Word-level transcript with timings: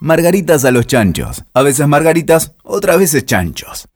Margaritas 0.00 0.66
a 0.66 0.70
los 0.70 0.86
chanchos. 0.86 1.44
A 1.54 1.62
veces 1.62 1.88
margaritas, 1.88 2.52
otras 2.62 2.98
veces 2.98 3.24
chanchos. 3.24 3.88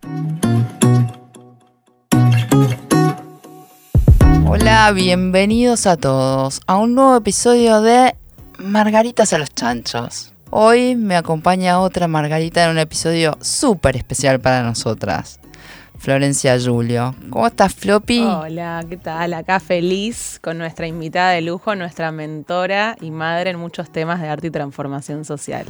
Hola, 4.46 4.90
bienvenidos 4.92 5.86
a 5.86 5.98
todos 5.98 6.62
a 6.66 6.78
un 6.78 6.94
nuevo 6.94 7.16
episodio 7.16 7.82
de 7.82 8.16
Margaritas 8.58 9.34
a 9.34 9.38
los 9.38 9.54
chanchos. 9.54 10.32
Hoy 10.48 10.96
me 10.96 11.16
acompaña 11.16 11.80
otra 11.80 12.08
Margarita 12.08 12.64
en 12.64 12.70
un 12.70 12.78
episodio 12.78 13.36
súper 13.42 13.96
especial 13.96 14.40
para 14.40 14.62
nosotras. 14.62 15.38
Florencia 16.00 16.58
Julio. 16.58 17.14
¿Cómo 17.28 17.46
estás, 17.46 17.74
Floppy? 17.74 18.20
Hola, 18.20 18.82
¿qué 18.88 18.96
tal? 18.96 19.34
Acá 19.34 19.60
feliz 19.60 20.38
con 20.42 20.56
nuestra 20.56 20.86
invitada 20.86 21.32
de 21.32 21.42
lujo, 21.42 21.74
nuestra 21.74 22.10
mentora 22.10 22.96
y 23.02 23.10
madre 23.10 23.50
en 23.50 23.58
muchos 23.58 23.90
temas 23.90 24.22
de 24.22 24.28
arte 24.28 24.46
y 24.46 24.50
transformación 24.50 25.26
social. 25.26 25.66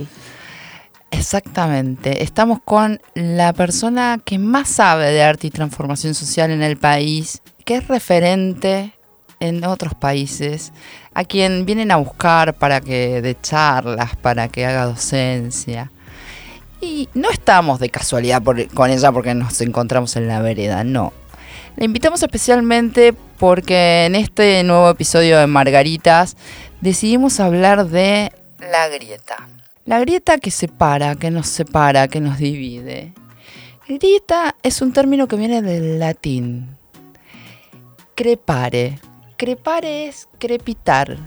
Exactamente. 1.11 2.23
Estamos 2.23 2.61
con 2.65 3.01
la 3.15 3.53
persona 3.53 4.21
que 4.25 4.39
más 4.39 4.69
sabe 4.69 5.11
de 5.11 5.21
arte 5.21 5.49
y 5.49 5.51
transformación 5.51 6.15
social 6.15 6.53
en 6.53 6.63
el 6.63 6.77
país, 6.77 7.43
que 7.65 7.75
es 7.75 7.89
referente 7.89 8.95
en 9.41 9.65
otros 9.65 9.95
países, 9.95 10.73
a 11.13 11.25
quien 11.25 11.67
vienen 11.67 11.91
a 11.91 11.97
buscar 11.97 12.55
para 12.55 12.81
que 12.81 13.21
dé 13.21 13.37
charlas, 13.43 14.15
para 14.15 14.47
que 14.47 14.65
haga 14.65 14.85
docencia. 14.85 15.91
Y 16.81 17.09
no 17.15 17.31
estamos 17.31 17.79
de 17.79 17.91
casualidad 17.91 18.43
con 18.75 18.91
ella 18.91 19.13
porque 19.13 19.35
nos 19.35 19.61
encontramos 19.61 20.17
en 20.17 20.29
la 20.29 20.41
vereda, 20.41 20.83
no. 20.83 21.13
La 21.77 21.85
invitamos 21.85 22.23
especialmente 22.23 23.15
porque 23.39 24.07
en 24.07 24.15
este 24.15 24.63
nuevo 24.65 24.89
episodio 24.89 25.39
de 25.39 25.47
Margaritas 25.47 26.37
decidimos 26.81 27.39
hablar 27.39 27.87
de 27.89 28.33
la 28.59 28.89
grieta. 28.89 29.49
La 29.85 30.01
grieta 30.01 30.39
que 30.39 30.51
separa, 30.51 31.17
que 31.17 31.31
nos 31.31 31.49
separa, 31.49 32.09
que 32.09 32.21
nos 32.21 32.39
divide. 32.39 33.13
Grieta 33.87 34.55
es 34.63 34.81
un 34.83 34.93
término 34.93 35.27
que 35.29 35.37
viene 35.37 35.63
del 35.63 35.99
latín. 35.99 36.77
Crepare. 38.15 38.99
Crepare 39.37 40.07
es 40.07 40.29
crepitar, 40.39 41.19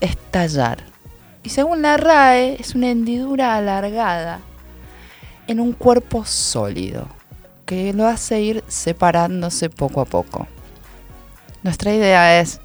estallar. 0.00 0.78
Y 1.42 1.50
según 1.50 1.82
la 1.82 1.96
RAE 1.96 2.56
es 2.60 2.74
una 2.74 2.90
hendidura 2.90 3.56
alargada 3.56 4.40
en 5.46 5.60
un 5.60 5.72
cuerpo 5.72 6.24
sólido 6.24 7.08
que 7.66 7.92
lo 7.92 8.06
hace 8.06 8.40
ir 8.40 8.64
separándose 8.68 9.70
poco 9.70 10.00
a 10.00 10.04
poco. 10.04 10.46
Nuestra 11.62 11.94
idea 11.94 12.40
es 12.40 12.60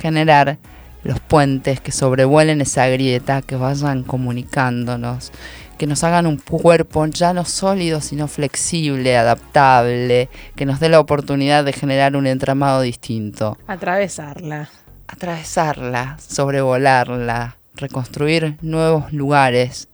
generar 0.00 0.58
los 1.04 1.20
puentes 1.20 1.80
que 1.80 1.92
sobrevuelen 1.92 2.60
esa 2.60 2.86
grieta, 2.86 3.42
que 3.42 3.56
vayan 3.56 4.04
comunicándonos, 4.04 5.32
que 5.76 5.86
nos 5.86 6.04
hagan 6.04 6.26
un 6.26 6.36
cuerpo 6.38 7.04
ya 7.06 7.32
no 7.32 7.44
sólido, 7.44 8.00
sino 8.00 8.28
flexible, 8.28 9.16
adaptable, 9.16 10.28
que 10.54 10.64
nos 10.64 10.80
dé 10.80 10.88
la 10.88 11.00
oportunidad 11.00 11.64
de 11.64 11.72
generar 11.72 12.16
un 12.16 12.26
entramado 12.26 12.82
distinto. 12.82 13.58
Atravesarla. 13.66 14.70
Atravesarla, 15.08 16.16
sobrevolarla, 16.26 17.56
reconstruir 17.74 18.56
nuevos 18.62 19.12
lugares, 19.12 19.88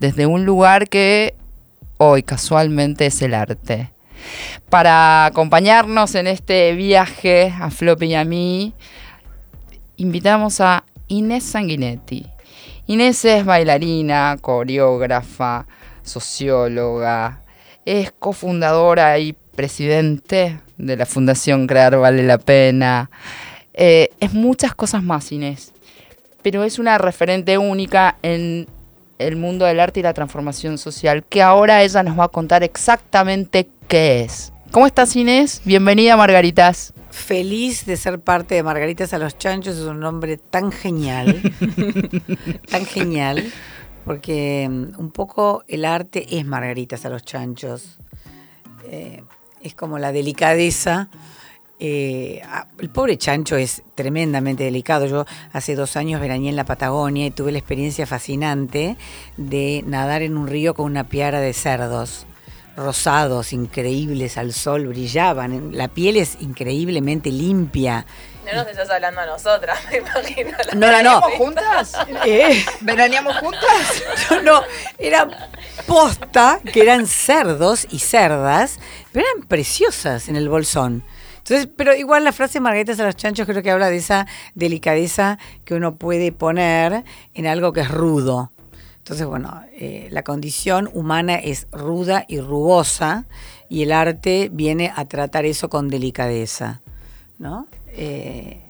desde 0.00 0.26
un 0.26 0.46
lugar 0.46 0.88
que 0.88 1.34
hoy 1.98 2.22
casualmente 2.22 3.06
es 3.06 3.22
el 3.22 3.34
arte. 3.34 3.90
Para 4.68 5.26
acompañarnos 5.26 6.14
en 6.14 6.26
este 6.26 6.72
viaje 6.72 7.52
a 7.60 7.70
Floppy 7.70 8.06
y 8.06 8.14
a 8.14 8.24
mí, 8.24 8.72
invitamos 9.96 10.60
a 10.60 10.84
Inés 11.08 11.44
Sanguinetti. 11.44 12.26
Inés 12.86 13.24
es 13.24 13.44
bailarina, 13.44 14.36
coreógrafa, 14.40 15.66
socióloga, 16.02 17.40
es 17.84 18.12
cofundadora 18.12 19.18
y 19.18 19.32
presidente 19.32 20.60
de 20.76 20.96
la 20.96 21.06
Fundación 21.06 21.66
Crear 21.66 21.96
Vale 21.96 22.22
la 22.22 22.38
Pena. 22.38 23.10
Eh, 23.72 24.10
es 24.20 24.32
muchas 24.32 24.74
cosas 24.74 25.02
más, 25.02 25.32
Inés, 25.32 25.72
pero 26.42 26.64
es 26.64 26.78
una 26.78 26.98
referente 26.98 27.58
única 27.58 28.16
en 28.22 28.68
el 29.18 29.36
mundo 29.36 29.64
del 29.64 29.80
arte 29.80 30.00
y 30.00 30.02
la 30.02 30.14
transformación 30.14 30.78
social, 30.78 31.24
que 31.24 31.42
ahora 31.42 31.82
ella 31.82 32.02
nos 32.02 32.18
va 32.18 32.24
a 32.24 32.28
contar 32.28 32.62
exactamente 32.62 33.68
qué 33.88 34.22
es. 34.22 34.52
¿Cómo 34.70 34.86
estás 34.86 35.14
Inés? 35.14 35.62
Bienvenida 35.64 36.16
Margaritas. 36.16 36.92
Feliz 37.10 37.86
de 37.86 37.96
ser 37.96 38.18
parte 38.18 38.56
de 38.56 38.64
Margaritas 38.64 39.14
a 39.14 39.18
los 39.18 39.38
Chanchos, 39.38 39.76
es 39.76 39.84
un 39.84 40.00
nombre 40.00 40.36
tan 40.36 40.72
genial, 40.72 41.40
tan 42.70 42.84
genial, 42.86 43.44
porque 44.04 44.68
mm, 44.68 44.98
un 44.98 45.12
poco 45.12 45.62
el 45.68 45.84
arte 45.84 46.38
es 46.38 46.44
Margaritas 46.44 47.04
a 47.06 47.10
los 47.10 47.22
Chanchos. 47.24 47.98
Eh, 48.90 49.22
es 49.62 49.74
como 49.74 49.98
la 49.98 50.10
delicadeza 50.10 51.08
eh, 51.86 52.40
el 52.78 52.88
pobre 52.88 53.18
chancho 53.18 53.56
es 53.56 53.82
tremendamente 53.94 54.64
delicado. 54.64 55.04
Yo 55.04 55.26
hace 55.52 55.74
dos 55.74 55.98
años 55.98 56.18
veraneé 56.18 56.48
en 56.48 56.56
la 56.56 56.64
Patagonia 56.64 57.26
y 57.26 57.30
tuve 57.30 57.52
la 57.52 57.58
experiencia 57.58 58.06
fascinante 58.06 58.96
de 59.36 59.84
nadar 59.86 60.22
en 60.22 60.38
un 60.38 60.46
río 60.46 60.72
con 60.72 60.86
una 60.86 61.04
piara 61.10 61.40
de 61.40 61.52
cerdos 61.52 62.26
rosados, 62.74 63.52
increíbles 63.52 64.38
al 64.38 64.54
sol, 64.54 64.86
brillaban. 64.86 65.76
La 65.76 65.88
piel 65.88 66.16
es 66.16 66.38
increíblemente 66.40 67.30
limpia. 67.30 68.06
No 68.46 68.54
nos 68.54 68.66
estás 68.66 68.88
hablando 68.88 69.20
a 69.20 69.26
nosotras, 69.26 69.78
me 69.90 69.98
imagino. 69.98 70.56
¿No 70.76 71.02
no. 71.02 71.20
juntas? 71.36 71.92
¿Eh? 72.24 72.64
¿Veraneamos 72.80 73.36
juntas? 73.40 74.02
Yo 74.30 74.40
no, 74.40 74.62
era 74.96 75.28
posta 75.86 76.60
que 76.72 76.80
eran 76.80 77.06
cerdos 77.06 77.86
y 77.90 77.98
cerdas, 77.98 78.78
pero 79.12 79.26
eran 79.26 79.46
preciosas 79.46 80.30
en 80.30 80.36
el 80.36 80.48
bolsón. 80.48 81.04
Entonces, 81.44 81.68
pero 81.76 81.94
igual 81.94 82.24
la 82.24 82.32
frase 82.32 82.58
Margaritas 82.58 82.98
a 83.00 83.04
los 83.04 83.16
chanchos 83.16 83.46
creo 83.46 83.62
que 83.62 83.70
habla 83.70 83.90
de 83.90 83.98
esa 83.98 84.26
delicadeza 84.54 85.38
que 85.66 85.74
uno 85.74 85.96
puede 85.96 86.32
poner 86.32 87.04
en 87.34 87.46
algo 87.46 87.74
que 87.74 87.82
es 87.82 87.90
rudo. 87.90 88.50
Entonces, 88.96 89.26
bueno, 89.26 89.60
eh, 89.72 90.08
la 90.10 90.22
condición 90.22 90.88
humana 90.94 91.34
es 91.34 91.66
ruda 91.70 92.24
y 92.28 92.40
rugosa 92.40 93.26
y 93.68 93.82
el 93.82 93.92
arte 93.92 94.48
viene 94.50 94.90
a 94.96 95.04
tratar 95.04 95.44
eso 95.44 95.68
con 95.68 95.90
delicadeza, 95.90 96.80
¿no? 97.38 97.66
Eh, 97.88 98.62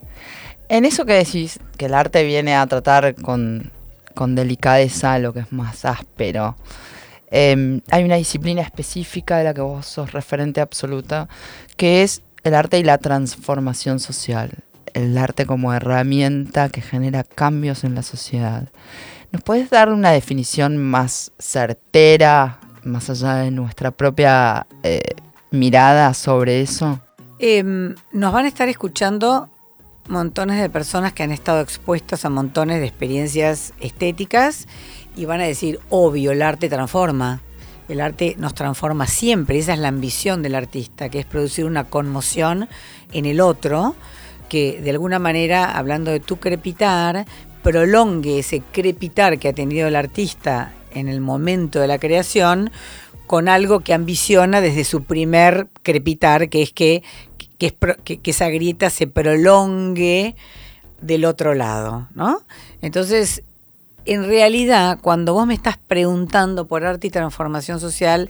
en 0.68 0.84
eso 0.84 1.06
que 1.06 1.12
decís, 1.12 1.60
que 1.78 1.86
el 1.86 1.94
arte 1.94 2.24
viene 2.24 2.56
a 2.56 2.66
tratar 2.66 3.14
con, 3.14 3.70
con 4.16 4.34
delicadeza 4.34 5.20
lo 5.20 5.32
que 5.32 5.40
es 5.40 5.52
más 5.52 5.84
áspero, 5.84 6.56
em, 7.30 7.82
hay 7.92 8.02
una 8.02 8.16
disciplina 8.16 8.62
específica 8.62 9.38
de 9.38 9.44
la 9.44 9.54
que 9.54 9.60
vos 9.60 9.86
sos 9.86 10.10
referente 10.10 10.60
absoluta, 10.60 11.28
que 11.76 12.02
es 12.02 12.22
el 12.44 12.54
arte 12.54 12.78
y 12.78 12.84
la 12.84 12.98
transformación 12.98 13.98
social, 13.98 14.64
el 14.92 15.16
arte 15.18 15.46
como 15.46 15.72
herramienta 15.72 16.68
que 16.68 16.82
genera 16.82 17.24
cambios 17.24 17.84
en 17.84 17.94
la 17.94 18.02
sociedad. 18.02 18.68
¿Nos 19.32 19.42
puedes 19.42 19.70
dar 19.70 19.90
una 19.90 20.12
definición 20.12 20.76
más 20.76 21.32
certera, 21.38 22.60
más 22.84 23.10
allá 23.10 23.36
de 23.36 23.50
nuestra 23.50 23.90
propia 23.90 24.66
eh, 24.82 25.00
mirada 25.50 26.14
sobre 26.14 26.60
eso? 26.60 27.00
Em, 27.38 27.94
nos 28.12 28.32
van 28.32 28.44
a 28.44 28.48
estar 28.48 28.68
escuchando 28.68 29.48
montones 30.08 30.60
de 30.60 30.68
personas 30.68 31.12
que 31.14 31.22
han 31.22 31.32
estado 31.32 31.60
expuestas 31.60 32.24
a 32.24 32.30
montones 32.30 32.80
de 32.80 32.86
experiencias 32.86 33.72
estéticas 33.80 34.68
y 35.16 35.24
van 35.24 35.40
a 35.40 35.44
decir, 35.44 35.80
obvio, 35.88 36.32
el 36.32 36.42
arte 36.42 36.68
transforma. 36.68 37.40
El 37.88 38.00
arte 38.00 38.34
nos 38.38 38.54
transforma 38.54 39.06
siempre, 39.06 39.58
esa 39.58 39.74
es 39.74 39.78
la 39.78 39.88
ambición 39.88 40.42
del 40.42 40.54
artista, 40.54 41.08
que 41.08 41.20
es 41.20 41.26
producir 41.26 41.64
una 41.66 41.84
conmoción 41.84 42.68
en 43.12 43.26
el 43.26 43.40
otro, 43.40 43.94
que 44.48 44.80
de 44.80 44.90
alguna 44.90 45.18
manera, 45.18 45.76
hablando 45.76 46.10
de 46.10 46.20
tu 46.20 46.36
crepitar, 46.36 47.26
prolongue 47.62 48.38
ese 48.38 48.62
crepitar 48.72 49.38
que 49.38 49.48
ha 49.48 49.52
tenido 49.52 49.88
el 49.88 49.96
artista 49.96 50.72
en 50.92 51.08
el 51.08 51.20
momento 51.20 51.80
de 51.80 51.88
la 51.88 51.98
creación 51.98 52.70
con 53.26 53.48
algo 53.48 53.80
que 53.80 53.94
ambiciona 53.94 54.60
desde 54.60 54.84
su 54.84 55.04
primer 55.04 55.68
crepitar, 55.82 56.48
que 56.48 56.62
es 56.62 56.72
que, 56.72 57.02
que, 57.58 58.20
esa 58.24 58.48
grieta 58.48 58.90
se 58.90 59.06
prolongue 59.06 60.36
del 61.00 61.24
otro 61.24 61.54
lado, 61.54 62.08
¿no? 62.14 62.40
Entonces, 62.82 63.42
en 64.06 64.24
realidad, 64.24 64.98
cuando 65.00 65.34
vos 65.34 65.46
me 65.46 65.54
estás 65.54 65.78
preguntando 65.78 66.66
por 66.66 66.84
arte 66.84 67.06
y 67.06 67.10
transformación 67.10 67.80
social, 67.80 68.28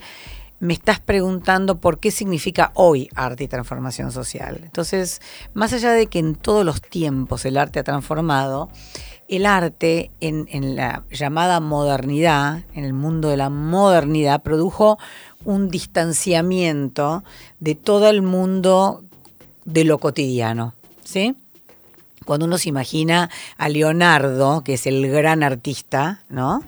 me 0.59 0.73
estás 0.73 0.99
preguntando 0.99 1.79
por 1.79 1.99
qué 1.99 2.11
significa 2.11 2.71
hoy 2.75 3.09
arte 3.15 3.43
y 3.43 3.47
transformación 3.47 4.11
social. 4.11 4.61
Entonces, 4.63 5.21
más 5.53 5.73
allá 5.73 5.91
de 5.91 6.07
que 6.07 6.19
en 6.19 6.35
todos 6.35 6.65
los 6.65 6.81
tiempos 6.81 7.45
el 7.45 7.57
arte 7.57 7.79
ha 7.79 7.83
transformado, 7.83 8.69
el 9.27 9.45
arte 9.45 10.11
en, 10.19 10.75
la 10.75 11.03
llamada 11.11 11.59
modernidad, 11.59 12.63
en 12.73 12.85
el 12.85 12.93
mundo 12.93 13.29
de 13.29 13.37
la 13.37 13.49
modernidad, 13.49 14.43
produjo 14.43 14.97
un 15.43 15.69
distanciamiento 15.69 17.23
de 17.59 17.75
todo 17.75 18.09
el 18.09 18.21
mundo 18.21 19.03
de 19.65 19.83
lo 19.83 19.97
cotidiano. 19.97 20.73
¿Sí? 21.03 21.35
Cuando 22.25 22.45
uno 22.45 22.57
se 22.57 22.69
imagina 22.69 23.29
a 23.57 23.69
Leonardo, 23.69 24.63
que 24.63 24.73
es 24.73 24.85
el 24.87 25.07
gran 25.09 25.43
artista, 25.43 26.21
¿no? 26.29 26.63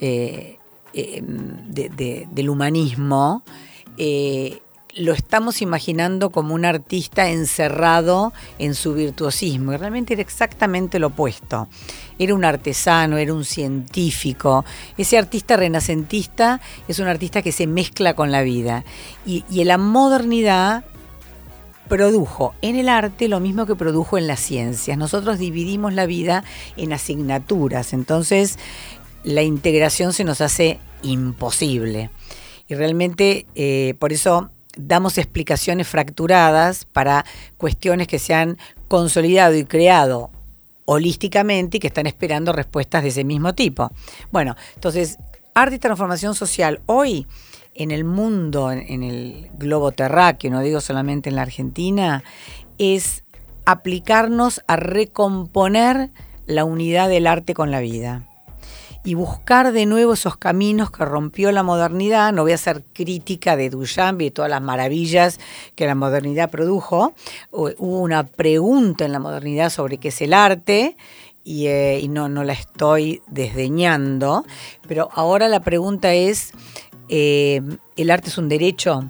eh, 0.00 0.58
eh, 0.92 1.22
de- 1.22 1.88
de- 1.88 2.28
del 2.30 2.48
humanismo, 2.50 3.42
eh, 3.98 4.60
lo 4.96 5.12
estamos 5.12 5.60
imaginando 5.60 6.30
como 6.30 6.54
un 6.54 6.64
artista 6.64 7.28
encerrado 7.28 8.32
en 8.60 8.74
su 8.76 8.94
virtuosismo, 8.94 9.72
y 9.72 9.76
realmente 9.76 10.12
era 10.14 10.22
exactamente 10.22 11.00
lo 11.00 11.08
opuesto. 11.08 11.66
Era 12.16 12.32
un 12.32 12.44
artesano, 12.44 13.16
era 13.16 13.34
un 13.34 13.44
científico. 13.44 14.64
Ese 14.96 15.18
artista 15.18 15.56
renacentista 15.56 16.60
es 16.86 17.00
un 17.00 17.08
artista 17.08 17.42
que 17.42 17.50
se 17.50 17.66
mezcla 17.66 18.14
con 18.14 18.30
la 18.30 18.42
vida. 18.42 18.84
Y, 19.26 19.44
y 19.50 19.64
la 19.64 19.78
modernidad 19.78 20.84
produjo 21.88 22.54
en 22.62 22.76
el 22.76 22.88
arte 22.88 23.28
lo 23.28 23.40
mismo 23.40 23.66
que 23.66 23.76
produjo 23.76 24.18
en 24.18 24.26
las 24.26 24.40
ciencias. 24.40 24.96
Nosotros 24.96 25.38
dividimos 25.38 25.92
la 25.92 26.06
vida 26.06 26.44
en 26.76 26.92
asignaturas, 26.92 27.92
entonces 27.92 28.58
la 29.22 29.42
integración 29.42 30.12
se 30.12 30.24
nos 30.24 30.40
hace 30.40 30.78
imposible. 31.02 32.10
Y 32.68 32.74
realmente 32.74 33.46
eh, 33.54 33.94
por 33.98 34.12
eso 34.12 34.50
damos 34.76 35.18
explicaciones 35.18 35.86
fracturadas 35.86 36.84
para 36.84 37.24
cuestiones 37.56 38.08
que 38.08 38.18
se 38.18 38.34
han 38.34 38.58
consolidado 38.88 39.54
y 39.54 39.64
creado 39.64 40.30
holísticamente 40.86 41.76
y 41.76 41.80
que 41.80 41.86
están 41.86 42.06
esperando 42.06 42.52
respuestas 42.52 43.02
de 43.02 43.08
ese 43.10 43.24
mismo 43.24 43.54
tipo. 43.54 43.90
Bueno, 44.30 44.56
entonces, 44.74 45.18
arte 45.54 45.76
y 45.76 45.78
transformación 45.78 46.34
social 46.34 46.80
hoy 46.86 47.26
en 47.74 47.90
el 47.90 48.04
mundo, 48.04 48.70
en, 48.70 49.02
el 49.02 49.50
globo 49.58 49.92
terráqueo, 49.92 50.50
no 50.50 50.60
digo 50.60 50.80
solamente 50.80 51.28
en 51.28 51.36
la 51.36 51.42
Argentina, 51.42 52.22
es 52.78 53.24
aplicarnos 53.66 54.62
a 54.66 54.76
recomponer 54.76 56.10
la 56.46 56.64
unidad 56.64 57.08
del 57.08 57.26
arte 57.26 57.54
con 57.54 57.70
la 57.70 57.80
vida 57.80 58.28
y 59.06 59.14
buscar 59.14 59.72
de 59.72 59.84
nuevo 59.86 60.14
esos 60.14 60.36
caminos 60.36 60.90
que 60.90 61.04
rompió 61.04 61.52
la 61.52 61.62
modernidad. 61.62 62.32
No 62.32 62.42
voy 62.42 62.52
a 62.52 62.56
hacer 62.56 62.82
crítica 62.94 63.54
de 63.56 63.68
Duchamp 63.68 64.22
y 64.22 64.30
todas 64.30 64.50
las 64.50 64.62
maravillas 64.62 65.40
que 65.74 65.86
la 65.86 65.94
modernidad 65.94 66.50
produjo. 66.50 67.12
Hu- 67.50 67.74
Hubo 67.78 68.00
una 68.00 68.26
pregunta 68.26 69.04
en 69.04 69.12
la 69.12 69.18
modernidad 69.18 69.68
sobre 69.70 69.98
qué 69.98 70.08
es 70.08 70.22
el 70.22 70.32
arte. 70.32 70.96
Y, 71.46 71.66
eh, 71.66 72.02
no 72.08 72.28
la 72.42 72.54
estoy 72.54 73.20
desdeñando, 73.26 74.46
pero 74.88 75.10
ahora 75.12 75.46
la 75.48 75.60
pregunta 75.60 76.14
es, 76.14 76.52
eh, 77.08 77.60
¿el 77.96 78.10
arte 78.10 78.28
es 78.28 78.38
un 78.38 78.48
derecho? 78.48 79.04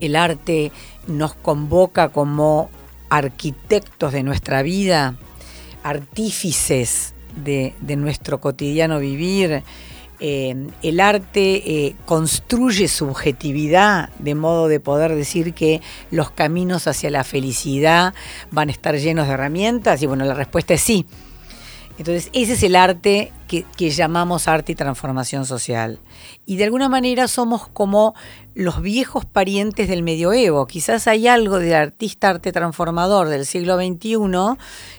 ¿El 0.00 0.16
arte 0.16 0.72
nos 1.06 1.34
convoca 1.34 2.10
como 2.10 2.70
arquitectos 3.10 4.12
de 4.12 4.22
nuestra 4.22 4.62
vida, 4.62 5.16
artífices 5.82 7.14
de, 7.44 7.74
nuestro 7.96 8.40
cotidiano 8.40 8.98
vivir? 8.98 9.62
Eh, 10.20 10.66
el 10.82 10.98
arte 10.98 11.86
eh, 11.86 11.94
construye 12.04 12.88
subjetividad 12.88 14.08
de 14.18 14.34
modo 14.34 14.66
de 14.66 14.80
poder 14.80 15.14
decir 15.14 15.54
que 15.54 15.80
los 16.10 16.32
caminos 16.32 16.88
hacia 16.88 17.08
la 17.08 17.22
felicidad 17.22 18.14
van 18.50 18.68
a 18.68 18.72
estar 18.72 18.96
llenos 18.96 19.28
de 19.28 19.34
herramientas 19.34 20.02
y 20.02 20.06
bueno, 20.06 20.24
la 20.24 20.34
respuesta 20.34 20.74
es 20.74 20.80
sí. 20.80 21.06
Entonces, 21.98 22.30
ese 22.32 22.52
es 22.52 22.62
el 22.62 22.76
arte 22.76 23.32
que, 23.48 23.90
llamamos 23.90 24.46
arte 24.46 24.72
y 24.72 24.74
transformación 24.76 25.44
social. 25.46 25.98
Y 26.46 26.56
de 26.56 26.64
alguna 26.64 26.88
manera 26.88 27.26
somos 27.26 27.66
como 27.66 28.14
los 28.54 28.80
viejos 28.82 29.24
parientes 29.24 29.88
del 29.88 30.04
medioevo. 30.04 30.66
Quizás 30.66 31.08
hay 31.08 31.26
algo 31.26 31.58
del 31.58 31.74
artista 31.74 32.30
arte 32.30 32.52
transformador 32.52 33.28
del 33.28 33.46
siglo 33.46 33.76
XXI 33.76 34.18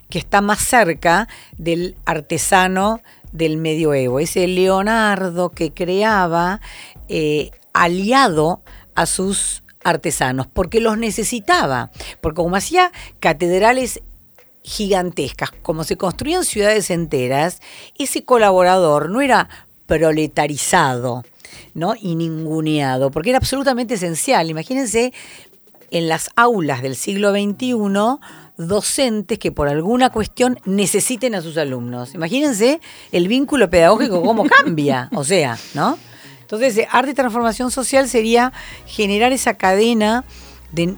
que 0.10 0.20
está 0.20 0.42
más 0.42 0.60
cerca 0.60 1.30
del 1.58 1.96
artesano 2.06 3.02
del 3.32 3.58
medioevo. 3.58 4.20
Ese 4.20 4.46
Leonardo 4.48 5.52
que 5.52 5.72
creaba 5.72 6.60
eh, 7.08 7.52
aliado 7.74 8.62
a 8.96 9.06
sus 9.06 9.64
artesanos, 9.86 10.48
porque 10.48 10.82
los 10.82 10.98
necesitaba, 10.98 11.92
porque 12.20 12.42
como 12.42 12.58
hacía 12.58 12.92
catedrales 13.20 14.02
gigantescas, 14.70 15.50
como 15.64 15.84
se 15.84 15.98
construían 15.98 16.46
ciudades 16.46 16.92
enteras, 16.92 17.60
ese 17.98 18.24
colaborador 18.24 19.10
no 19.10 19.20
era 19.20 19.50
proletarizado 19.88 21.24
¿no? 21.74 21.96
y 22.00 22.16
ninguneado, 22.16 23.10
porque 23.10 23.32
era 23.32 23.40
absolutamente 23.40 23.96
esencial. 23.96 24.50
Imagínense 24.50 25.12
en 25.90 26.08
las 26.08 26.30
aulas 26.36 26.84
del 26.84 26.96
siglo 26.96 27.32
XXI 27.32 27.74
docentes 28.58 29.40
que 29.40 29.52
por 29.52 29.70
alguna 29.70 30.12
cuestión 30.12 30.60
necesiten 30.66 31.34
a 31.34 31.42
sus 31.42 31.58
alumnos. 31.58 32.14
Imagínense 32.14 32.80
el 33.12 33.28
vínculo 33.28 33.72
pedagógico, 33.72 34.22
cómo 34.22 34.46
cambia, 34.46 35.10
o 35.14 35.24
sea, 35.24 35.58
¿no? 35.74 35.98
Entonces, 36.42 36.86
arte 36.92 37.12
y 37.12 37.14
transformación 37.16 37.72
social 37.72 38.08
sería 38.08 38.54
generar 38.86 39.32
esa 39.32 39.56
cadena 39.56 40.26
de, 40.72 40.96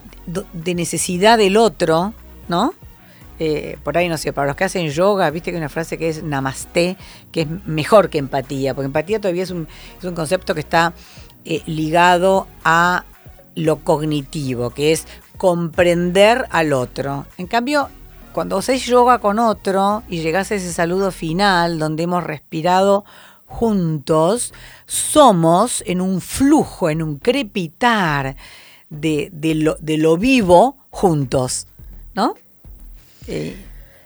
de 0.53 0.75
necesidad 0.75 1.38
del 1.38 1.56
otro, 1.56 2.13
¿no? 2.50 2.73
Eh, 3.43 3.79
por 3.83 3.97
ahí 3.97 4.07
no 4.07 4.19
sé, 4.19 4.33
para 4.33 4.45
los 4.45 4.55
que 4.55 4.65
hacen 4.65 4.88
yoga, 4.91 5.27
viste 5.31 5.49
que 5.49 5.57
hay 5.57 5.61
una 5.61 5.67
frase 5.67 5.97
que 5.97 6.09
es 6.09 6.21
namaste, 6.21 6.95
que 7.31 7.41
es 7.41 7.47
mejor 7.65 8.11
que 8.11 8.19
empatía, 8.19 8.75
porque 8.75 8.85
empatía 8.85 9.19
todavía 9.19 9.41
es 9.41 9.49
un, 9.49 9.67
es 9.97 10.03
un 10.03 10.13
concepto 10.13 10.53
que 10.53 10.59
está 10.59 10.93
eh, 11.43 11.63
ligado 11.65 12.45
a 12.63 13.03
lo 13.55 13.77
cognitivo, 13.79 14.69
que 14.69 14.91
es 14.91 15.07
comprender 15.39 16.45
al 16.51 16.71
otro. 16.71 17.25
En 17.39 17.47
cambio, 17.47 17.89
cuando 18.31 18.59
hacéis 18.59 18.85
yoga 18.85 19.17
con 19.17 19.39
otro 19.39 20.03
y 20.07 20.21
llegás 20.21 20.51
a 20.51 20.55
ese 20.55 20.71
saludo 20.71 21.09
final 21.11 21.79
donde 21.79 22.03
hemos 22.03 22.23
respirado 22.23 23.05
juntos, 23.47 24.53
somos 24.85 25.83
en 25.87 25.99
un 25.99 26.21
flujo, 26.21 26.91
en 26.91 27.01
un 27.01 27.17
crepitar 27.17 28.35
de, 28.91 29.31
de, 29.33 29.55
lo, 29.55 29.77
de 29.79 29.97
lo 29.97 30.17
vivo 30.17 30.77
juntos, 30.91 31.65
¿no? 32.13 32.35
Eh, 33.27 33.56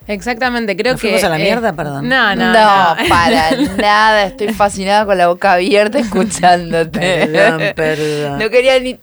Exactamente, 0.07 0.77
creo 0.77 0.93
¿Nos 0.93 1.01
que. 1.01 1.07
fuimos 1.07 1.23
a 1.23 1.29
la 1.29 1.37
mierda, 1.37 1.73
perdón? 1.73 2.07
No, 2.07 2.35
no. 2.35 2.53
No, 2.53 3.09
para 3.09 3.51
nada. 3.77 4.25
Estoy 4.27 4.49
fascinada 4.53 5.03
con 5.05 5.17
la 5.17 5.27
boca 5.29 5.53
abierta 5.53 5.97
escuchándote. 5.97 6.99
Perdón, 6.99 7.61
perdón. 7.75 8.39
No 8.39 8.49
quería 8.51 8.79
ni, 8.79 8.99